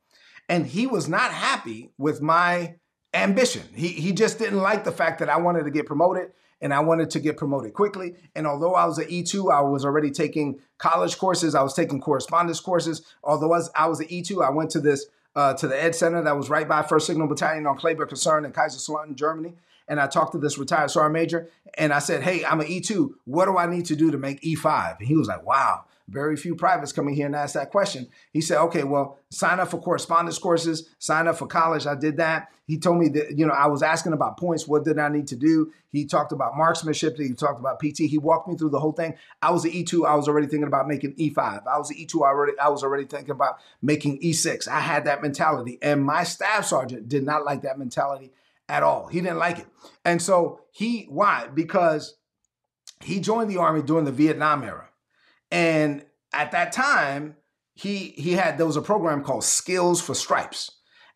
And 0.50 0.66
he 0.66 0.86
was 0.86 1.08
not 1.08 1.32
happy 1.32 1.90
with 1.96 2.20
my 2.20 2.74
ambition. 3.14 3.62
He, 3.74 3.88
he 3.88 4.12
just 4.12 4.38
didn't 4.38 4.58
like 4.58 4.84
the 4.84 4.92
fact 4.92 5.18
that 5.20 5.30
I 5.30 5.38
wanted 5.38 5.64
to 5.64 5.70
get 5.70 5.86
promoted 5.86 6.32
and 6.60 6.74
I 6.74 6.80
wanted 6.80 7.08
to 7.12 7.20
get 7.20 7.38
promoted 7.38 7.72
quickly. 7.72 8.16
And 8.36 8.46
although 8.46 8.74
I 8.74 8.84
was 8.84 8.98
an 8.98 9.06
E2, 9.06 9.50
I 9.50 9.62
was 9.62 9.86
already 9.86 10.10
taking 10.10 10.60
college 10.76 11.16
courses, 11.16 11.54
I 11.54 11.62
was 11.62 11.72
taking 11.72 12.02
correspondence 12.02 12.60
courses. 12.60 13.00
Although 13.24 13.54
as 13.54 13.70
I 13.74 13.86
was 13.86 14.00
an 14.00 14.08
E2, 14.08 14.44
I 14.44 14.50
went 14.50 14.70
to 14.72 14.80
this 14.80 15.06
uh, 15.34 15.54
to 15.54 15.66
the 15.66 15.82
Ed 15.82 15.94
Center 15.94 16.22
that 16.22 16.36
was 16.36 16.50
right 16.50 16.68
by 16.68 16.82
First 16.82 17.06
Signal 17.06 17.28
Battalion 17.28 17.66
on 17.66 17.78
Kleber 17.78 18.04
Kaserne 18.04 18.44
in 18.44 18.52
Kaiserslautern, 18.52 19.14
Germany 19.14 19.54
and 19.90 20.00
I 20.00 20.06
talked 20.06 20.32
to 20.32 20.38
this 20.38 20.56
retired 20.56 20.90
sergeant 20.92 21.12
major 21.12 21.50
and 21.76 21.92
I 21.92 21.98
said, 21.98 22.22
Hey, 22.22 22.44
I'm 22.44 22.60
an 22.60 22.68
E2. 22.68 23.10
What 23.24 23.46
do 23.46 23.58
I 23.58 23.66
need 23.66 23.86
to 23.86 23.96
do 23.96 24.12
to 24.12 24.18
make 24.18 24.40
E5? 24.40 24.98
And 25.00 25.08
he 25.08 25.16
was 25.16 25.26
like, 25.26 25.44
Wow, 25.44 25.84
very 26.08 26.36
few 26.36 26.54
privates 26.54 26.92
coming 26.92 27.14
here 27.14 27.26
and 27.26 27.34
ask 27.34 27.54
that 27.54 27.72
question. 27.72 28.06
He 28.32 28.40
said, 28.40 28.60
Okay, 28.62 28.84
well, 28.84 29.18
sign 29.30 29.58
up 29.58 29.68
for 29.68 29.80
correspondence 29.80 30.38
courses, 30.38 30.88
sign 31.00 31.26
up 31.26 31.36
for 31.36 31.48
college. 31.48 31.88
I 31.88 31.96
did 31.96 32.18
that. 32.18 32.52
He 32.66 32.78
told 32.78 32.98
me 32.98 33.08
that, 33.08 33.36
you 33.36 33.44
know, 33.44 33.52
I 33.52 33.66
was 33.66 33.82
asking 33.82 34.12
about 34.12 34.36
points. 34.36 34.68
What 34.68 34.84
did 34.84 34.96
I 35.00 35.08
need 35.08 35.26
to 35.26 35.36
do? 35.36 35.72
He 35.90 36.04
talked 36.04 36.30
about 36.30 36.56
marksmanship. 36.56 37.16
He 37.16 37.32
talked 37.32 37.58
about 37.58 37.80
PT. 37.80 38.02
He 38.02 38.16
walked 38.16 38.46
me 38.46 38.56
through 38.56 38.70
the 38.70 38.78
whole 38.78 38.92
thing. 38.92 39.16
I 39.42 39.50
was 39.50 39.64
an 39.64 39.72
E2. 39.72 40.06
I 40.06 40.14
was 40.14 40.28
already 40.28 40.46
thinking 40.46 40.68
about 40.68 40.86
making 40.86 41.14
E5. 41.14 41.66
I 41.66 41.78
was 41.78 41.90
an 41.90 41.96
E2. 41.96 42.22
I 42.22 42.28
already, 42.28 42.56
I 42.60 42.68
was 42.68 42.84
already 42.84 43.06
thinking 43.06 43.32
about 43.32 43.58
making 43.82 44.20
E6. 44.20 44.68
I 44.68 44.78
had 44.78 45.06
that 45.06 45.20
mentality. 45.20 45.80
And 45.82 46.04
my 46.04 46.22
staff 46.22 46.64
sergeant 46.64 47.08
did 47.08 47.24
not 47.24 47.44
like 47.44 47.62
that 47.62 47.76
mentality 47.76 48.30
at 48.70 48.82
all. 48.82 49.08
He 49.08 49.20
didn't 49.20 49.38
like 49.38 49.58
it. 49.58 49.66
And 50.04 50.22
so 50.22 50.60
he, 50.70 51.06
why? 51.08 51.48
Because 51.52 52.16
he 53.00 53.20
joined 53.20 53.50
the 53.50 53.58
army 53.58 53.82
during 53.82 54.04
the 54.04 54.12
Vietnam 54.12 54.62
era. 54.62 54.88
And 55.50 56.04
at 56.32 56.52
that 56.52 56.72
time, 56.72 57.36
he 57.74 58.14
he 58.16 58.32
had 58.32 58.58
there 58.58 58.66
was 58.66 58.76
a 58.76 58.82
program 58.82 59.24
called 59.24 59.44
Skills 59.44 60.00
for 60.00 60.14
Stripes. 60.14 60.70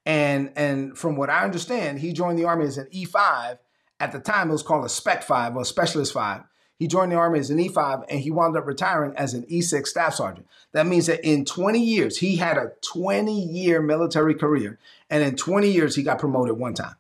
And 0.07 0.51
and 0.57 0.97
from 0.99 1.17
what 1.17 1.31
I 1.31 1.45
understand, 1.45 2.01
he 2.01 2.13
joined 2.13 2.39
the 2.39 2.45
army 2.45 2.65
as 2.67 2.79
an 2.79 2.89
E5. 2.93 3.59
At 4.01 4.13
the 4.13 4.19
time, 4.19 4.49
it 4.49 4.53
was 4.53 4.63
called 4.63 4.85
a 4.85 4.89
Spec 4.89 5.23
5 5.23 5.57
or 5.57 5.65
Specialist 5.65 6.13
5. 6.13 6.43
He 6.77 6.89
joined 6.89 7.13
the 7.13 7.17
Army 7.17 7.39
as 7.39 7.51
an 7.51 7.59
E5 7.59 8.05
and 8.09 8.21
he 8.21 8.31
wound 8.31 8.57
up 8.57 8.67
retiring 8.67 9.15
as 9.17 9.33
an 9.33 9.45
E6 9.45 9.87
staff 9.87 10.15
sergeant. 10.15 10.47
That 10.73 10.87
means 10.87 11.07
that 11.07 11.25
in 11.25 11.45
20 11.45 11.79
years, 11.79 12.19
he 12.19 12.37
had 12.37 12.59
a 12.59 12.73
20 12.83 13.33
year 13.33 13.81
military 13.81 14.35
career. 14.35 14.79
And 15.09 15.23
in 15.23 15.37
20 15.37 15.71
years, 15.71 15.95
he 15.95 16.03
got 16.03 16.19
promoted 16.19 16.59
one 16.59 16.75
time. 16.75 16.97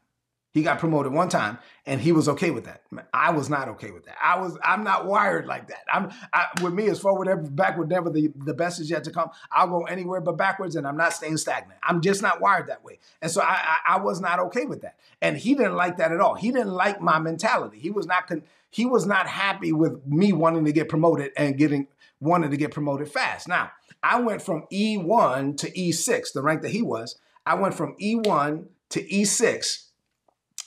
He 0.54 0.62
got 0.62 0.78
promoted 0.78 1.12
one 1.12 1.28
time 1.28 1.58
and 1.84 2.00
he 2.00 2.12
was 2.12 2.28
okay 2.28 2.52
with 2.52 2.66
that. 2.66 2.82
I 3.12 3.32
was 3.32 3.50
not 3.50 3.68
okay 3.70 3.90
with 3.90 4.04
that. 4.04 4.16
I 4.22 4.38
was 4.38 4.56
I'm 4.62 4.84
not 4.84 5.04
wired 5.04 5.46
like 5.46 5.66
that. 5.66 5.82
I'm 5.92 6.12
I, 6.32 6.46
with 6.62 6.72
me 6.72 6.86
as 6.86 7.00
forward 7.00 7.26
ever 7.26 7.42
backward 7.42 7.88
never 7.88 8.08
the, 8.08 8.30
the 8.36 8.54
best 8.54 8.80
is 8.80 8.88
yet 8.88 9.02
to 9.04 9.10
come. 9.10 9.30
I'll 9.50 9.66
go 9.66 9.82
anywhere 9.82 10.20
but 10.20 10.36
backwards 10.36 10.76
and 10.76 10.86
I'm 10.86 10.96
not 10.96 11.12
staying 11.12 11.38
stagnant. 11.38 11.80
I'm 11.82 12.00
just 12.00 12.22
not 12.22 12.40
wired 12.40 12.68
that 12.68 12.84
way. 12.84 13.00
And 13.20 13.32
so 13.32 13.40
I, 13.42 13.58
I, 13.64 13.96
I 13.96 13.98
was 13.98 14.20
not 14.20 14.38
okay 14.38 14.64
with 14.64 14.82
that. 14.82 14.94
And 15.20 15.36
he 15.36 15.56
didn't 15.56 15.74
like 15.74 15.96
that 15.96 16.12
at 16.12 16.20
all. 16.20 16.36
He 16.36 16.52
didn't 16.52 16.72
like 16.72 17.00
my 17.00 17.18
mentality. 17.18 17.80
He 17.80 17.90
was 17.90 18.06
not 18.06 18.28
con- 18.28 18.44
he 18.70 18.86
was 18.86 19.06
not 19.06 19.26
happy 19.26 19.72
with 19.72 20.06
me 20.06 20.32
wanting 20.32 20.64
to 20.66 20.72
get 20.72 20.88
promoted 20.88 21.32
and 21.36 21.58
getting 21.58 21.88
wanted 22.20 22.52
to 22.52 22.56
get 22.56 22.70
promoted 22.70 23.10
fast. 23.10 23.48
Now, 23.48 23.72
I 24.04 24.20
went 24.20 24.40
from 24.40 24.66
E1 24.72 25.56
to 25.56 25.70
E6, 25.72 26.32
the 26.32 26.42
rank 26.42 26.62
that 26.62 26.70
he 26.70 26.80
was. 26.80 27.16
I 27.44 27.54
went 27.54 27.74
from 27.74 27.96
E1 28.00 28.66
to 28.90 29.02
E6 29.02 29.83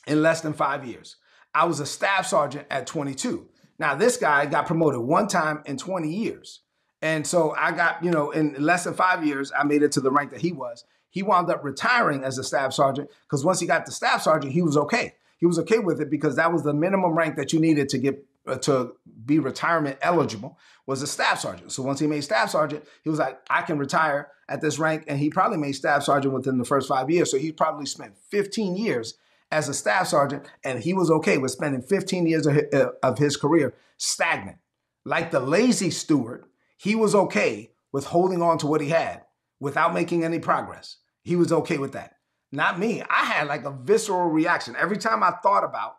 in 0.08 0.22
less 0.22 0.42
than 0.42 0.54
five 0.54 0.86
years. 0.86 1.18
I 1.54 1.66
was 1.66 1.80
a 1.80 1.86
staff 1.86 2.28
sergeant 2.28 2.68
at 2.70 2.88
22. 2.88 3.48
Now, 3.80 3.96
this 3.96 4.18
guy 4.18 4.46
got 4.46 4.66
promoted 4.66 5.02
one 5.02 5.28
time 5.28 5.62
in 5.66 5.78
20 5.78 6.10
years. 6.10 6.62
And 7.02 7.26
so 7.28 7.54
I 7.56 7.72
got, 7.72 8.04
you 8.04 8.10
know, 8.10 8.32
in 8.32 8.56
less 8.60 8.86
than 8.86 8.96
five 8.96 9.24
years, 9.24 9.52
I 9.58 9.64
made 9.64 9.84
it 9.84 9.92
to 9.94 10.02
the 10.02 10.12
rank 10.12 10.32
that 10.32 10.42
he 10.42 10.52
was. 10.52 10.84
He 11.10 11.24
wound 11.24 11.50
up 11.50 11.64
retiring 11.64 12.24
as 12.24 12.38
a 12.38 12.44
staff 12.44 12.74
sergeant 12.74 13.10
because 13.24 13.46
once 13.46 13.60
he 13.60 13.68
got 13.68 13.86
the 13.86 13.92
staff 13.92 14.24
sergeant, 14.24 14.54
he 14.54 14.62
was 14.62 14.78
okay. 14.78 15.14
He 15.38 15.46
was 15.46 15.60
okay 15.60 15.80
with 15.80 16.02
it 16.02 16.10
because 16.10 16.36
that 16.36 16.52
was 16.52 16.64
the 16.64 16.74
minimum 16.74 17.16
rank 17.16 17.36
that 17.36 17.54
you 17.54 17.60
needed 17.60 17.90
to 17.90 17.98
get 17.98 18.26
uh, 18.48 18.56
to 18.56 18.96
be 19.26 19.40
retirement 19.40 19.98
eligible 20.02 20.58
was 20.86 21.02
a 21.02 21.08
staff 21.08 21.40
sergeant. 21.40 21.72
So 21.72 21.84
once 21.84 22.00
he 22.00 22.08
made 22.08 22.22
staff 22.24 22.50
sergeant, 22.50 22.86
he 23.04 23.10
was 23.10 23.20
like, 23.20 23.40
I 23.50 23.62
can 23.62 23.78
retire 23.78 24.32
at 24.48 24.62
this 24.62 24.80
rank. 24.80 25.04
And 25.08 25.20
he 25.20 25.30
probably 25.30 25.58
made 25.58 25.74
staff 25.74 26.04
sergeant 26.04 26.34
within 26.34 26.58
the 26.58 26.66
first 26.66 26.88
five 26.88 27.10
years. 27.10 27.30
So 27.30 27.38
he 27.38 27.52
probably 27.52 27.86
spent 27.86 28.18
15 28.30 28.78
years 28.78 29.16
as 29.52 29.70
a 29.70 29.74
staff 29.74 30.08
sergeant, 30.08 30.46
and 30.64 30.80
he 30.80 30.94
was 30.94 31.10
okay 31.10 31.38
with 31.38 31.52
spending 31.52 31.82
15 31.82 32.28
years 32.28 32.46
of 32.46 32.56
his, 32.56 32.74
uh, 32.74 32.90
of 33.04 33.18
his 33.18 33.38
career 33.38 33.74
stagnant. 33.98 34.58
Like 35.06 35.32
the 35.32 35.40
lazy 35.40 35.90
steward, 35.90 36.46
he 36.78 36.96
was 36.96 37.16
okay 37.16 37.72
with 37.92 38.06
holding 38.06 38.42
on 38.42 38.58
to 38.60 38.68
what 38.68 38.82
he 38.82 38.90
had 38.90 39.24
without 39.60 39.94
making 39.94 40.24
any 40.24 40.40
progress. 40.40 40.98
He 41.24 41.36
was 41.36 41.52
okay 41.52 41.78
with 41.78 41.94
that. 41.94 42.16
Not 42.52 42.80
me. 42.80 43.02
I 43.02 43.26
had 43.26 43.48
like 43.48 43.66
a 43.66 43.72
visceral 43.72 44.30
reaction 44.30 44.76
every 44.78 44.98
time 44.98 45.24
I 45.24 45.32
thought 45.32 45.64
about 45.64 45.98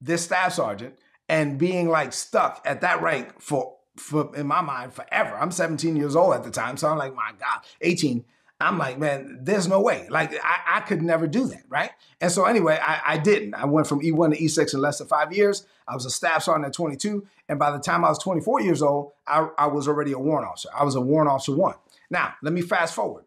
this 0.00 0.24
staff 0.24 0.54
sergeant 0.54 0.96
and 1.28 1.58
being 1.58 1.88
like 1.88 2.12
stuck 2.12 2.62
at 2.64 2.80
that 2.80 3.02
rank 3.02 3.40
for 3.40 3.76
for 3.96 4.34
in 4.34 4.46
my 4.46 4.62
mind 4.62 4.92
forever. 4.92 5.36
I'm 5.36 5.50
17 5.50 5.96
years 5.96 6.16
old 6.16 6.34
at 6.34 6.44
the 6.44 6.50
time, 6.50 6.76
so 6.76 6.88
I'm 6.88 6.96
like, 6.96 7.14
my 7.14 7.32
God, 7.38 7.60
18. 7.82 8.24
I'm 8.60 8.76
like, 8.76 8.98
man, 8.98 9.38
there's 9.42 9.66
no 9.66 9.80
way. 9.80 10.06
Like, 10.10 10.34
I, 10.34 10.76
I 10.76 10.80
could 10.80 11.00
never 11.00 11.26
do 11.26 11.46
that, 11.46 11.62
right? 11.68 11.90
And 12.20 12.30
so, 12.30 12.44
anyway, 12.44 12.78
I, 12.80 13.00
I, 13.06 13.18
didn't. 13.18 13.54
I 13.54 13.64
went 13.64 13.86
from 13.86 14.00
E1 14.02 14.36
to 14.36 14.42
E6 14.42 14.74
in 14.74 14.80
less 14.80 14.98
than 14.98 15.06
five 15.06 15.32
years. 15.32 15.66
I 15.88 15.94
was 15.94 16.04
a 16.04 16.10
staff 16.10 16.42
sergeant 16.42 16.66
at 16.66 16.74
22. 16.74 17.26
And 17.48 17.58
by 17.58 17.70
the 17.70 17.78
time 17.78 18.04
I 18.04 18.10
was 18.10 18.18
24 18.18 18.60
years 18.60 18.82
old, 18.82 19.12
I, 19.26 19.48
I 19.56 19.66
was 19.68 19.88
already 19.88 20.12
a 20.12 20.18
warrant 20.18 20.46
officer. 20.46 20.68
I 20.78 20.84
was 20.84 20.94
a 20.94 21.00
warrant 21.00 21.30
officer 21.30 21.56
one. 21.56 21.74
Now, 22.10 22.34
let 22.42 22.52
me 22.52 22.60
fast 22.60 22.94
forward. 22.94 23.24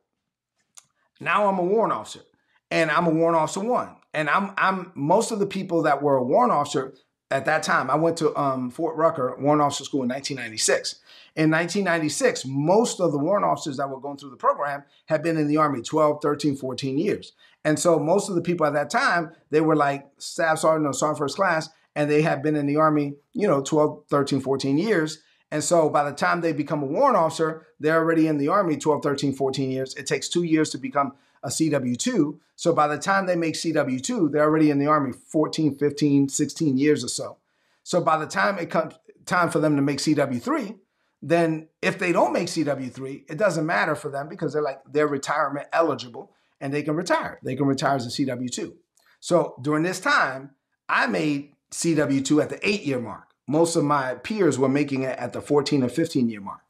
Now 1.19 1.47
I'm 1.47 1.57
a 1.57 1.63
warrant 1.63 1.93
officer, 1.93 2.21
and 2.69 2.91
I'm 2.91 3.07
a 3.07 3.09
warrant 3.09 3.37
officer 3.37 3.61
one. 3.61 3.95
And 4.13 4.29
I'm, 4.29 4.51
I'm 4.57 4.91
most 4.93 5.31
of 5.31 5.39
the 5.39 5.45
people 5.45 5.83
that 5.83 6.03
were 6.03 6.17
a 6.17 6.23
warrant 6.23 6.51
officer 6.51 6.93
at 7.33 7.45
that 7.45 7.63
time, 7.63 7.89
I 7.89 7.95
went 7.95 8.15
to 8.17 8.35
um, 8.39 8.69
Fort 8.69 8.95
Rucker 8.95 9.35
Warrant 9.39 9.63
Officer 9.63 9.83
School 9.83 10.03
in 10.03 10.09
1996. 10.09 10.99
In 11.35 11.49
1996, 11.49 12.45
most 12.45 12.99
of 12.99 13.11
the 13.11 13.17
warrant 13.17 13.43
officers 13.43 13.77
that 13.77 13.89
were 13.89 13.99
going 13.99 14.17
through 14.17 14.29
the 14.29 14.37
program 14.37 14.83
had 15.07 15.23
been 15.23 15.35
in 15.37 15.47
the 15.47 15.57
Army 15.57 15.81
12, 15.81 16.21
13, 16.21 16.55
14 16.55 16.97
years. 16.99 17.33
And 17.65 17.79
so 17.79 17.97
most 17.97 18.29
of 18.29 18.35
the 18.35 18.41
people 18.41 18.67
at 18.67 18.73
that 18.73 18.91
time, 18.91 19.31
they 19.49 19.61
were 19.61 19.75
like 19.75 20.05
staff 20.19 20.59
sergeant 20.59 20.85
or 20.85 20.93
sergeant 20.93 21.17
first 21.17 21.35
class, 21.35 21.69
and 21.95 22.07
they 22.07 22.21
had 22.21 22.43
been 22.43 22.55
in 22.55 22.67
the 22.67 22.75
Army, 22.75 23.15
you 23.33 23.47
know, 23.47 23.61
12, 23.61 24.03
13, 24.09 24.39
14 24.39 24.77
years. 24.77 25.23
And 25.49 25.63
so 25.63 25.89
by 25.89 26.07
the 26.07 26.15
time 26.15 26.41
they 26.41 26.53
become 26.53 26.83
a 26.83 26.87
warrant 26.87 27.17
officer, 27.17 27.65
they're 27.79 27.97
already 27.97 28.27
in 28.27 28.37
the 28.37 28.49
Army 28.49 28.77
12, 28.77 29.01
13, 29.01 29.33
14 29.33 29.71
years. 29.71 29.95
It 29.95 30.05
takes 30.05 30.29
two 30.29 30.43
years 30.43 30.69
to 30.69 30.77
become 30.77 31.13
a 31.43 31.49
CW2. 31.49 32.37
So 32.55 32.73
by 32.73 32.87
the 32.87 32.97
time 32.97 33.25
they 33.25 33.35
make 33.35 33.55
CW2, 33.55 34.31
they're 34.31 34.43
already 34.43 34.69
in 34.69 34.79
the 34.79 34.87
Army 34.87 35.11
14, 35.11 35.75
15, 35.75 36.29
16 36.29 36.77
years 36.77 37.03
or 37.03 37.09
so. 37.09 37.37
So 37.83 38.01
by 38.01 38.17
the 38.17 38.25
time 38.25 38.57
it 38.57 38.69
comes 38.69 38.95
time 39.25 39.49
for 39.49 39.59
them 39.59 39.75
to 39.75 39.81
make 39.81 39.99
CW3, 39.99 40.77
then 41.21 41.67
if 41.81 41.99
they 41.99 42.11
don't 42.11 42.33
make 42.33 42.47
CW3, 42.47 43.29
it 43.29 43.37
doesn't 43.37 43.65
matter 43.65 43.95
for 43.95 44.09
them 44.09 44.27
because 44.27 44.53
they're 44.53 44.61
like 44.61 44.81
they're 44.91 45.07
retirement 45.07 45.67
eligible 45.71 46.31
and 46.59 46.73
they 46.73 46.83
can 46.83 46.95
retire. 46.95 47.39
They 47.43 47.55
can 47.55 47.65
retire 47.65 47.95
as 47.95 48.05
a 48.05 48.09
CW2. 48.09 48.73
So 49.19 49.55
during 49.61 49.83
this 49.83 49.99
time, 49.99 50.51
I 50.89 51.07
made 51.07 51.53
CW2 51.71 52.43
at 52.43 52.49
the 52.49 52.67
eight 52.67 52.83
year 52.83 52.99
mark. 52.99 53.29
Most 53.47 53.75
of 53.75 53.83
my 53.83 54.15
peers 54.15 54.59
were 54.59 54.69
making 54.69 55.03
it 55.03 55.17
at 55.17 55.33
the 55.33 55.41
14 55.41 55.83
or 55.83 55.89
15 55.89 56.29
year 56.29 56.41
mark. 56.41 56.61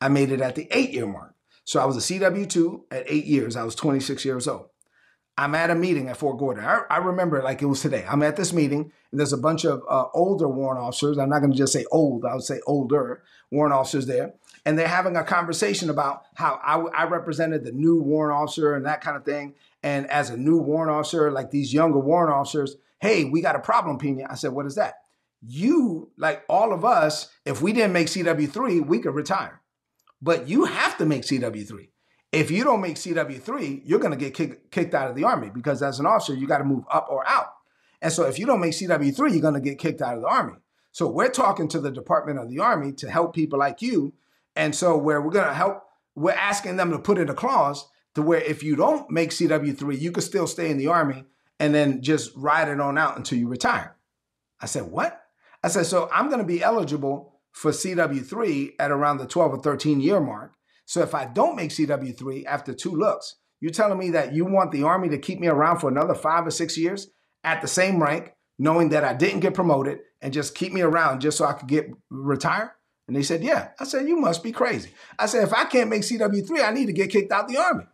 I 0.00 0.08
made 0.08 0.30
it 0.30 0.40
at 0.40 0.54
the 0.54 0.68
eight 0.70 0.90
year 0.90 1.06
mark. 1.06 1.33
So 1.64 1.80
I 1.80 1.86
was 1.86 1.96
a 1.96 2.14
CW2 2.14 2.84
at 2.90 3.04
eight 3.06 3.24
years. 3.24 3.56
I 3.56 3.64
was 3.64 3.74
26 3.74 4.24
years 4.24 4.46
old. 4.46 4.66
I'm 5.36 5.54
at 5.56 5.70
a 5.70 5.74
meeting 5.74 6.08
at 6.08 6.16
Fort 6.16 6.38
Gordon. 6.38 6.64
I, 6.64 6.82
I, 6.88 6.98
remember 6.98 7.42
like 7.42 7.60
it 7.60 7.66
was 7.66 7.80
today. 7.80 8.04
I'm 8.08 8.22
at 8.22 8.36
this 8.36 8.52
meeting, 8.52 8.92
and 9.10 9.18
there's 9.18 9.32
a 9.32 9.38
bunch 9.38 9.64
of 9.64 9.82
uh, 9.88 10.04
older 10.14 10.48
warrant 10.48 10.80
officers. 10.80 11.18
I'm 11.18 11.28
not 11.28 11.40
going 11.40 11.50
to 11.50 11.58
just 11.58 11.72
say 11.72 11.84
old, 11.90 12.24
I 12.24 12.34
would 12.34 12.44
say 12.44 12.60
older 12.66 13.24
warrant 13.50 13.74
officers 13.74 14.06
there. 14.06 14.34
And 14.64 14.78
they're 14.78 14.86
having 14.86 15.16
a 15.16 15.24
conversation 15.24 15.90
about 15.90 16.22
how 16.34 16.60
I, 16.62 17.02
I 17.02 17.04
represented 17.06 17.64
the 17.64 17.72
new 17.72 18.00
warrant 18.00 18.38
officer 18.38 18.74
and 18.74 18.86
that 18.86 19.00
kind 19.00 19.16
of 19.16 19.24
thing. 19.24 19.54
And 19.82 20.08
as 20.08 20.30
a 20.30 20.36
new 20.36 20.58
warrant 20.58 20.92
officer, 20.92 21.32
like 21.32 21.50
these 21.50 21.74
younger 21.74 21.98
warrant 21.98 22.32
officers, 22.32 22.76
hey, 23.00 23.24
we 23.24 23.42
got 23.42 23.56
a 23.56 23.60
problem, 23.60 23.98
Pina. 23.98 24.26
I 24.30 24.36
said, 24.36 24.52
what 24.52 24.66
is 24.66 24.76
that? 24.76 25.00
You, 25.46 26.10
like 26.16 26.44
all 26.48 26.72
of 26.72 26.84
us, 26.84 27.28
if 27.44 27.60
we 27.60 27.72
didn't 27.72 27.92
make 27.92 28.06
CW3, 28.06 28.86
we 28.86 29.00
could 29.00 29.14
retire. 29.14 29.60
But 30.24 30.48
you 30.48 30.64
have 30.64 30.98
to 30.98 31.06
make 31.06 31.22
CW3 31.22 31.88
if 32.34 32.50
you 32.50 32.64
don't 32.64 32.80
make 32.80 32.96
CW3, 32.96 33.82
you're 33.84 34.00
going 34.00 34.10
to 34.10 34.16
get 34.16 34.34
kick, 34.34 34.70
kicked 34.70 34.94
out 34.94 35.08
of 35.08 35.16
the 35.16 35.24
Army 35.24 35.50
because 35.50 35.82
as 35.82 36.00
an 36.00 36.06
officer, 36.06 36.34
you 36.34 36.46
got 36.46 36.58
to 36.58 36.64
move 36.64 36.84
up 36.90 37.06
or 37.08 37.26
out. 37.28 37.52
And 38.02 38.12
so 38.12 38.24
if 38.24 38.38
you 38.38 38.44
don't 38.44 38.60
make 38.60 38.72
CW3, 38.72 39.30
you're 39.30 39.40
going 39.40 39.54
to 39.54 39.60
get 39.60 39.78
kicked 39.78 40.02
out 40.02 40.16
of 40.16 40.22
the 40.22 40.28
Army. 40.28 40.54
So 40.90 41.08
we're 41.08 41.28
talking 41.28 41.68
to 41.68 41.80
the 41.80 41.90
Department 41.90 42.38
of 42.38 42.50
the 42.50 42.58
Army 42.58 42.92
to 42.94 43.10
help 43.10 43.34
people 43.34 43.58
like 43.58 43.80
you. 43.82 44.14
And 44.56 44.74
so 44.74 44.96
where 44.96 45.22
we're 45.22 45.30
going 45.30 45.46
to 45.46 45.54
help, 45.54 45.84
we're 46.14 46.32
asking 46.32 46.76
them 46.76 46.90
to 46.90 46.98
put 46.98 47.18
in 47.18 47.28
a 47.28 47.34
clause 47.34 47.86
to 48.14 48.22
where 48.22 48.40
if 48.40 48.62
you 48.62 48.76
don't 48.76 49.10
make 49.10 49.30
CW3, 49.30 49.98
you 49.98 50.12
could 50.12 50.24
still 50.24 50.46
stay 50.46 50.70
in 50.70 50.76
the 50.76 50.88
Army 50.88 51.24
and 51.60 51.74
then 51.74 52.02
just 52.02 52.32
ride 52.36 52.68
it 52.68 52.80
on 52.80 52.98
out 52.98 53.16
until 53.16 53.38
you 53.38 53.48
retire. 53.48 53.96
I 54.60 54.66
said, 54.66 54.84
what? 54.84 55.22
I 55.62 55.68
said, 55.68 55.86
so 55.86 56.10
I'm 56.12 56.26
going 56.26 56.40
to 56.40 56.44
be 56.44 56.62
eligible 56.62 57.33
for 57.54 57.70
CW3 57.70 58.72
at 58.78 58.90
around 58.90 59.18
the 59.18 59.26
12 59.26 59.54
or 59.54 59.62
13 59.62 60.00
year 60.00 60.20
mark. 60.20 60.52
So 60.84 61.00
if 61.00 61.14
I 61.14 61.24
don't 61.24 61.56
make 61.56 61.70
CW3 61.70 62.44
after 62.44 62.74
two 62.74 62.90
looks, 62.90 63.36
you're 63.60 63.72
telling 63.72 63.98
me 63.98 64.10
that 64.10 64.34
you 64.34 64.44
want 64.44 64.72
the 64.72 64.82
Army 64.82 65.08
to 65.08 65.18
keep 65.18 65.40
me 65.40 65.46
around 65.46 65.78
for 65.78 65.88
another 65.88 66.14
five 66.14 66.46
or 66.46 66.50
six 66.50 66.76
years 66.76 67.08
at 67.44 67.62
the 67.62 67.68
same 67.68 68.02
rank, 68.02 68.32
knowing 68.58 68.90
that 68.90 69.04
I 69.04 69.14
didn't 69.14 69.40
get 69.40 69.54
promoted 69.54 70.00
and 70.20 70.32
just 70.32 70.54
keep 70.54 70.72
me 70.72 70.82
around 70.82 71.20
just 71.20 71.38
so 71.38 71.46
I 71.46 71.52
could 71.52 71.68
get 71.68 71.90
retire? 72.10 72.74
And 73.06 73.16
they 73.16 73.22
said, 73.22 73.42
yeah. 73.42 73.68
I 73.78 73.84
said, 73.84 74.08
you 74.08 74.16
must 74.16 74.42
be 74.42 74.52
crazy. 74.52 74.90
I 75.18 75.26
said, 75.26 75.44
if 75.44 75.54
I 75.54 75.64
can't 75.64 75.90
make 75.90 76.02
CW3, 76.02 76.64
I 76.64 76.72
need 76.72 76.86
to 76.86 76.92
get 76.92 77.10
kicked 77.10 77.32
out 77.32 77.48
the 77.48 77.58
Army. 77.58 77.84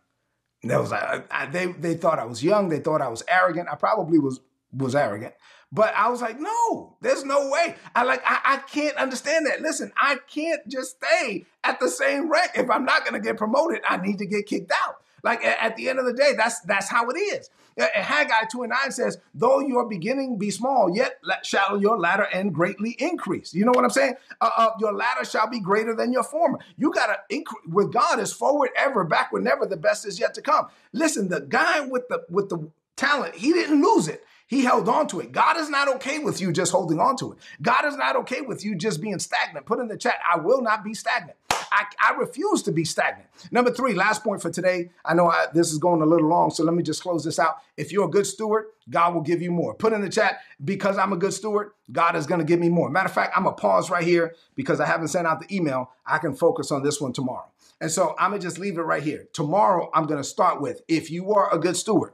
And 0.63 0.71
they 0.71 0.77
was 0.77 0.91
like, 0.91 1.31
I, 1.31 1.45
they, 1.45 1.67
they 1.67 1.95
thought 1.95 2.19
I 2.19 2.25
was 2.25 2.43
young. 2.43 2.69
They 2.69 2.79
thought 2.79 3.01
I 3.01 3.09
was 3.09 3.23
arrogant. 3.27 3.69
I 3.71 3.75
probably 3.75 4.19
was, 4.19 4.39
was 4.73 4.95
arrogant. 4.95 5.33
But 5.71 5.93
I 5.95 6.09
was 6.09 6.21
like, 6.21 6.37
no, 6.39 6.95
there's 6.99 7.23
no 7.23 7.49
way. 7.49 7.75
I 7.95 8.03
like, 8.03 8.21
I, 8.25 8.39
I 8.43 8.57
can't 8.57 8.97
understand 8.97 9.45
that. 9.45 9.61
Listen, 9.61 9.91
I 9.97 10.17
can't 10.27 10.67
just 10.67 10.97
stay 10.97 11.45
at 11.63 11.79
the 11.79 11.87
same 11.87 12.29
rank. 12.29 12.51
If 12.55 12.69
I'm 12.69 12.83
not 12.83 13.05
to 13.05 13.19
get 13.19 13.37
promoted, 13.37 13.81
I 13.87 13.97
need 13.97 14.17
to 14.17 14.25
get 14.25 14.47
kicked 14.47 14.71
out. 14.85 14.97
Like 15.23 15.43
at 15.45 15.77
the 15.77 15.87
end 15.87 15.99
of 15.99 16.05
the 16.05 16.13
day, 16.13 16.33
that's 16.35 16.61
that's 16.61 16.89
how 16.89 17.07
it 17.09 17.15
is. 17.15 17.49
Haggai 17.77 18.45
2 18.51 18.63
and 18.63 18.69
9 18.71 18.91
says, 18.91 19.17
though 19.33 19.59
your 19.59 19.87
beginning 19.87 20.37
be 20.37 20.51
small, 20.51 20.93
yet 20.93 21.19
shall 21.43 21.79
your 21.79 21.97
latter 21.97 22.25
end 22.25 22.53
greatly 22.53 22.95
increase. 22.99 23.53
You 23.53 23.65
know 23.65 23.71
what 23.71 23.83
I'm 23.83 23.91
saying? 23.91 24.15
Uh, 24.41 24.49
uh, 24.57 24.69
your 24.79 24.93
latter 24.93 25.23
shall 25.23 25.47
be 25.47 25.59
greater 25.59 25.95
than 25.95 26.11
your 26.11 26.23
former. 26.23 26.59
You 26.77 26.91
got 26.91 27.07
to 27.07 27.35
increase 27.35 27.63
with 27.67 27.93
God 27.93 28.19
is 28.19 28.33
forward 28.33 28.71
ever, 28.75 29.03
backward 29.03 29.43
never. 29.43 29.65
The 29.65 29.77
best 29.77 30.05
is 30.05 30.19
yet 30.19 30.33
to 30.35 30.41
come. 30.41 30.67
Listen, 30.91 31.29
the 31.29 31.41
guy 31.41 31.81
with 31.81 32.07
the 32.09 32.25
with 32.29 32.49
the 32.49 32.69
talent, 32.97 33.35
he 33.35 33.53
didn't 33.53 33.81
lose 33.81 34.07
it. 34.07 34.23
He 34.51 34.65
held 34.65 34.89
on 34.89 35.07
to 35.07 35.21
it. 35.21 35.31
God 35.31 35.55
is 35.55 35.69
not 35.69 35.87
okay 35.95 36.19
with 36.19 36.41
you 36.41 36.51
just 36.51 36.73
holding 36.73 36.99
on 36.99 37.15
to 37.15 37.31
it. 37.31 37.37
God 37.61 37.85
is 37.85 37.95
not 37.95 38.17
okay 38.17 38.41
with 38.41 38.65
you 38.65 38.75
just 38.75 38.99
being 38.99 39.17
stagnant. 39.17 39.65
Put 39.65 39.79
in 39.79 39.87
the 39.87 39.95
chat, 39.95 40.15
I 40.29 40.39
will 40.39 40.61
not 40.61 40.83
be 40.83 40.93
stagnant. 40.93 41.37
I, 41.49 41.85
I 42.01 42.15
refuse 42.15 42.61
to 42.63 42.73
be 42.73 42.83
stagnant. 42.83 43.29
Number 43.49 43.71
three, 43.71 43.93
last 43.93 44.25
point 44.25 44.41
for 44.41 44.51
today. 44.51 44.89
I 45.05 45.13
know 45.13 45.29
I, 45.29 45.45
this 45.53 45.71
is 45.71 45.77
going 45.77 46.01
a 46.01 46.05
little 46.05 46.27
long, 46.27 46.51
so 46.51 46.65
let 46.65 46.73
me 46.73 46.83
just 46.83 47.01
close 47.01 47.23
this 47.23 47.39
out. 47.39 47.59
If 47.77 47.93
you're 47.93 48.03
a 48.03 48.11
good 48.11 48.27
steward, 48.27 48.65
God 48.89 49.13
will 49.13 49.21
give 49.21 49.41
you 49.41 49.51
more. 49.51 49.73
Put 49.73 49.93
in 49.93 50.01
the 50.01 50.09
chat, 50.09 50.41
because 50.65 50.97
I'm 50.97 51.13
a 51.13 51.17
good 51.17 51.31
steward, 51.31 51.71
God 51.89 52.17
is 52.17 52.27
going 52.27 52.39
to 52.39 52.45
give 52.45 52.59
me 52.59 52.67
more. 52.67 52.89
Matter 52.89 53.07
of 53.07 53.13
fact, 53.13 53.31
I'm 53.37 53.43
going 53.43 53.55
to 53.55 53.61
pause 53.61 53.89
right 53.89 54.03
here 54.03 54.35
because 54.55 54.81
I 54.81 54.85
haven't 54.85 55.07
sent 55.07 55.27
out 55.27 55.39
the 55.39 55.55
email. 55.55 55.91
I 56.05 56.17
can 56.17 56.35
focus 56.35 56.73
on 56.73 56.83
this 56.83 56.99
one 56.99 57.13
tomorrow. 57.13 57.47
And 57.79 57.89
so 57.89 58.15
I'm 58.19 58.31
going 58.31 58.41
to 58.41 58.47
just 58.47 58.59
leave 58.59 58.77
it 58.77 58.81
right 58.81 59.01
here. 59.01 59.29
Tomorrow, 59.31 59.89
I'm 59.93 60.07
going 60.07 60.19
to 60.21 60.27
start 60.27 60.59
with 60.59 60.81
if 60.89 61.09
you 61.09 61.33
are 61.35 61.55
a 61.55 61.57
good 61.57 61.77
steward, 61.77 62.11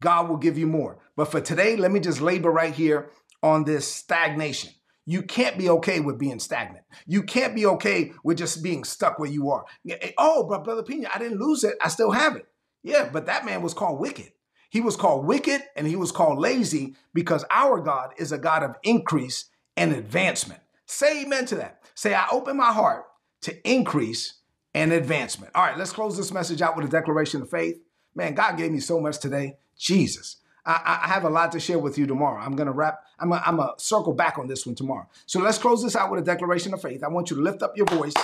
God 0.00 0.28
will 0.28 0.36
give 0.36 0.56
you 0.56 0.68
more. 0.68 0.98
But 1.16 1.30
for 1.30 1.40
today, 1.40 1.76
let 1.76 1.90
me 1.90 2.00
just 2.00 2.20
labor 2.20 2.50
right 2.50 2.74
here 2.74 3.10
on 3.42 3.64
this 3.64 3.90
stagnation. 3.92 4.72
You 5.06 5.22
can't 5.22 5.58
be 5.58 5.68
okay 5.68 6.00
with 6.00 6.18
being 6.18 6.38
stagnant. 6.38 6.84
You 7.06 7.22
can't 7.22 7.54
be 7.54 7.66
okay 7.66 8.12
with 8.24 8.38
just 8.38 8.62
being 8.62 8.84
stuck 8.84 9.18
where 9.18 9.30
you 9.30 9.50
are. 9.50 9.64
Eh, 9.88 10.12
oh, 10.16 10.44
but 10.48 10.64
Brother 10.64 10.82
Pina, 10.82 11.10
I 11.14 11.18
didn't 11.18 11.40
lose 11.40 11.62
it. 11.62 11.76
I 11.82 11.88
still 11.88 12.10
have 12.10 12.36
it. 12.36 12.46
Yeah, 12.82 13.08
but 13.12 13.26
that 13.26 13.44
man 13.44 13.62
was 13.62 13.74
called 13.74 14.00
wicked. 14.00 14.32
He 14.70 14.80
was 14.80 14.96
called 14.96 15.26
wicked 15.26 15.62
and 15.76 15.86
he 15.86 15.94
was 15.94 16.10
called 16.10 16.38
lazy 16.38 16.96
because 17.12 17.44
our 17.50 17.80
God 17.80 18.14
is 18.16 18.32
a 18.32 18.38
God 18.38 18.62
of 18.62 18.76
increase 18.82 19.50
and 19.76 19.92
advancement. 19.92 20.60
Say 20.86 21.22
amen 21.22 21.46
to 21.46 21.56
that. 21.56 21.82
Say, 21.94 22.14
I 22.14 22.26
open 22.32 22.56
my 22.56 22.72
heart 22.72 23.04
to 23.42 23.70
increase 23.70 24.40
and 24.74 24.92
advancement. 24.92 25.52
All 25.54 25.64
right, 25.64 25.78
let's 25.78 25.92
close 25.92 26.16
this 26.16 26.32
message 26.32 26.60
out 26.60 26.76
with 26.76 26.86
a 26.86 26.90
declaration 26.90 27.42
of 27.42 27.50
faith. 27.50 27.76
Man, 28.14 28.34
God 28.34 28.56
gave 28.56 28.72
me 28.72 28.80
so 28.80 29.00
much 29.00 29.18
today. 29.18 29.58
Jesus. 29.78 30.38
I, 30.66 31.00
I 31.04 31.08
have 31.08 31.24
a 31.24 31.30
lot 31.30 31.52
to 31.52 31.60
share 31.60 31.78
with 31.78 31.98
you 31.98 32.06
tomorrow. 32.06 32.40
I'm 32.40 32.56
going 32.56 32.66
to 32.66 32.72
wrap, 32.72 33.00
I'm 33.18 33.30
going 33.30 33.40
to 33.42 33.72
circle 33.76 34.14
back 34.14 34.38
on 34.38 34.46
this 34.46 34.64
one 34.66 34.74
tomorrow. 34.74 35.08
So 35.26 35.40
let's 35.40 35.58
close 35.58 35.82
this 35.82 35.96
out 35.96 36.10
with 36.10 36.20
a 36.20 36.24
declaration 36.24 36.72
of 36.72 36.80
faith. 36.80 37.02
I 37.04 37.08
want 37.08 37.30
you 37.30 37.36
to 37.36 37.42
lift 37.42 37.62
up 37.62 37.76
your 37.76 37.86
voice 37.86 38.14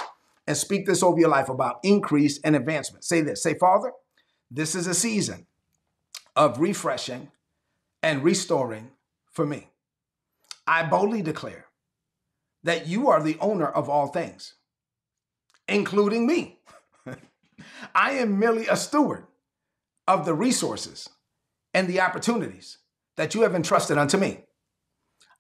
and 0.47 0.57
speak 0.57 0.87
this 0.87 1.03
over 1.03 1.19
your 1.19 1.29
life 1.29 1.49
about 1.49 1.81
increase 1.83 2.41
and 2.43 2.57
advancement. 2.57 3.05
Say 3.05 3.21
this 3.21 3.43
Say, 3.43 3.55
Father, 3.55 3.93
this 4.51 4.75
is 4.75 4.87
a 4.87 4.95
season 4.95 5.47
of 6.35 6.59
refreshing 6.61 7.31
and 8.03 8.25
restoring 8.25 8.91
for 9.31 9.45
me. 9.45 9.69
I 10.67 10.85
boldly 10.85 11.23
declare 11.23 11.67
that 12.63 12.87
you 12.87 13.09
are 13.09 13.23
the 13.23 13.37
owner 13.41 13.67
of 13.67 13.89
all 13.89 14.09
things, 14.09 14.55
including 15.69 16.27
me. 16.27 16.59
I 17.95 18.13
am 18.13 18.39
merely 18.39 18.67
a 18.67 18.77
steward 18.77 19.25
of 20.07 20.25
the 20.25 20.35
resources 20.35 21.09
and 21.75 21.89
the 21.89 22.01
opportunities 22.01 22.79
that 23.17 23.35
you 23.35 23.43
have 23.43 23.55
entrusted 23.55 23.99
unto 23.99 24.17
me. 24.17 24.45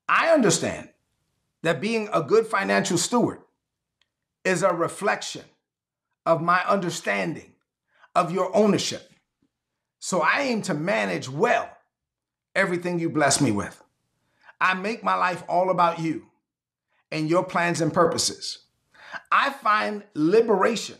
I 0.08 0.28
understand 0.30 0.88
that 1.62 1.80
being 1.80 2.08
a 2.12 2.22
good 2.22 2.46
financial 2.46 2.98
steward 2.98 3.40
is 4.44 4.62
a 4.62 4.72
reflection 4.72 5.44
of 6.26 6.42
my 6.42 6.62
understanding 6.66 7.52
of 8.14 8.32
your 8.32 8.54
ownership. 8.54 9.10
So 9.98 10.20
I 10.20 10.42
aim 10.42 10.62
to 10.62 10.74
manage 10.74 11.28
well 11.28 11.70
everything 12.54 12.98
you 12.98 13.10
bless 13.10 13.40
me 13.40 13.50
with. 13.50 13.82
I 14.60 14.74
make 14.74 15.04
my 15.04 15.14
life 15.14 15.42
all 15.48 15.70
about 15.70 16.00
you 16.00 16.26
and 17.10 17.28
your 17.28 17.44
plans 17.44 17.80
and 17.80 17.92
purposes. 17.92 18.58
I 19.30 19.50
find 19.50 20.04
liberation 20.14 20.96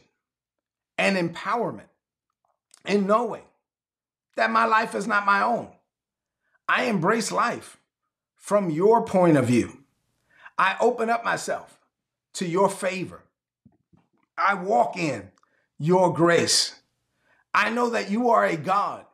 and 0.99 1.17
empowerment 1.17 1.89
in 2.87 3.07
knowing 3.07 3.43
that 4.41 4.51
my 4.51 4.65
life 4.65 4.95
is 4.95 5.07
not 5.07 5.27
my 5.27 5.43
own. 5.43 5.69
I 6.67 6.85
embrace 6.85 7.31
life 7.31 7.77
from 8.37 8.71
your 8.71 9.05
point 9.05 9.37
of 9.37 9.45
view. 9.45 9.85
I 10.57 10.77
open 10.81 11.11
up 11.11 11.23
myself 11.23 11.79
to 12.35 12.47
your 12.47 12.71
favor. 12.71 13.23
I 14.39 14.55
walk 14.55 14.97
in 14.97 15.31
your 15.79 16.15
grace. 16.15 16.81
I 17.53 17.69
know 17.69 17.91
that 17.91 18.11
you 18.11 18.31
are 18.31 18.47
a 18.47 18.57
God 18.57 19.05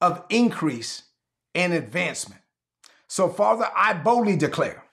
of 0.00 0.22
increase 0.28 1.02
and 1.52 1.72
advancement. 1.72 2.40
So, 3.08 3.28
Father, 3.28 3.66
I 3.74 3.92
boldly 3.94 4.36
declare 4.36 4.84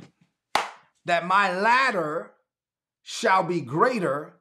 that 1.06 1.28
my 1.28 1.56
latter 1.56 2.32
shall 3.04 3.44
be 3.44 3.62
greater 3.62 4.34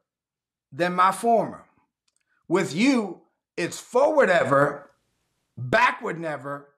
than 0.72 0.94
my 0.94 1.12
former. 1.12 1.66
With 2.48 2.74
you, 2.74 3.20
it's 3.54 3.78
forward 3.78 4.30
ever 4.30 4.85
backward 5.56 6.18
never, 6.18 6.68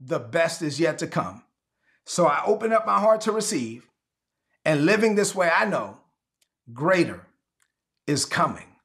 the 0.00 0.18
best 0.18 0.62
is 0.62 0.78
yet 0.78 0.98
to 0.98 1.06
come. 1.06 1.42
So 2.04 2.26
I 2.26 2.42
open 2.46 2.72
up 2.72 2.86
my 2.86 3.00
heart 3.00 3.22
to 3.22 3.32
receive, 3.32 3.88
and 4.64 4.84
living 4.84 5.14
this 5.14 5.34
way, 5.34 5.50
I 5.52 5.64
know 5.64 5.98
greater 6.72 7.26
is 8.06 8.24
coming 8.24 8.76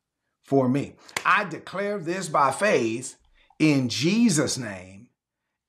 for 0.44 0.68
me. 0.68 0.96
I 1.26 1.44
declare 1.44 1.98
this 2.00 2.30
by 2.30 2.52
faith 2.52 3.16
in 3.60 3.90
Jesus' 3.90 4.58
name. 4.58 5.10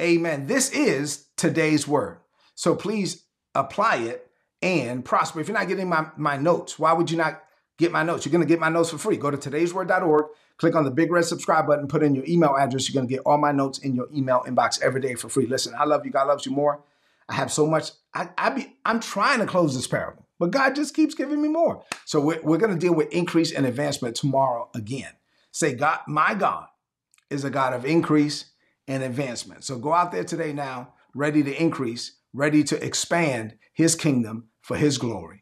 Amen. 0.00 0.46
This 0.46 0.70
is 0.70 1.26
today's 1.36 1.86
word. 1.86 2.18
So 2.54 2.74
please 2.74 3.24
apply 3.54 3.96
it 3.96 4.26
and 4.60 5.04
prosper. 5.04 5.40
If 5.40 5.48
you're 5.48 5.58
not 5.58 5.68
getting 5.68 5.88
my, 5.88 6.06
my 6.16 6.36
notes, 6.36 6.78
why 6.78 6.92
would 6.92 7.10
you 7.10 7.16
not 7.16 7.42
get 7.82 7.92
my 7.92 8.02
notes? 8.02 8.24
You're 8.24 8.32
going 8.32 8.46
to 8.46 8.48
get 8.48 8.60
my 8.60 8.68
notes 8.68 8.90
for 8.90 8.98
free. 8.98 9.16
Go 9.16 9.30
to 9.30 9.36
today'sword.org 9.36 10.26
Click 10.62 10.76
on 10.76 10.84
the 10.84 10.92
big 10.92 11.10
red 11.10 11.24
subscribe 11.24 11.66
button, 11.66 11.88
put 11.88 12.04
in 12.04 12.14
your 12.14 12.24
email 12.24 12.54
address. 12.56 12.88
You're 12.88 13.00
going 13.00 13.08
to 13.08 13.12
get 13.12 13.22
all 13.26 13.36
my 13.36 13.50
notes 13.50 13.78
in 13.78 13.96
your 13.96 14.06
email 14.14 14.44
inbox 14.46 14.80
every 14.80 15.00
day 15.00 15.16
for 15.16 15.28
free. 15.28 15.46
Listen, 15.46 15.74
I 15.76 15.84
love 15.86 16.04
you. 16.04 16.12
God 16.12 16.28
loves 16.28 16.46
you 16.46 16.52
more. 16.52 16.84
I 17.28 17.34
have 17.34 17.52
so 17.52 17.66
much. 17.66 17.90
I, 18.14 18.28
I 18.38 18.50
be, 18.50 18.76
I'm 18.84 19.00
trying 19.00 19.40
to 19.40 19.46
close 19.46 19.74
this 19.74 19.88
parable, 19.88 20.24
but 20.38 20.52
God 20.52 20.76
just 20.76 20.94
keeps 20.94 21.14
giving 21.14 21.42
me 21.42 21.48
more. 21.48 21.82
So 22.04 22.20
we're, 22.20 22.40
we're 22.42 22.58
going 22.58 22.72
to 22.72 22.78
deal 22.78 22.94
with 22.94 23.12
increase 23.12 23.52
and 23.52 23.66
advancement 23.66 24.14
tomorrow 24.14 24.70
again. 24.72 25.10
Say, 25.50 25.74
God, 25.74 25.98
my 26.06 26.34
God 26.34 26.66
is 27.28 27.42
a 27.42 27.50
God 27.50 27.72
of 27.72 27.84
increase 27.84 28.46
and 28.86 29.02
advancement. 29.02 29.64
So 29.64 29.78
go 29.78 29.92
out 29.92 30.12
there 30.12 30.22
today 30.22 30.52
now, 30.52 30.94
ready 31.12 31.42
to 31.42 31.60
increase, 31.60 32.18
ready 32.32 32.62
to 32.64 32.84
expand 32.84 33.56
his 33.72 33.96
kingdom 33.96 34.48
for 34.60 34.76
his 34.76 34.96
glory. 34.96 35.41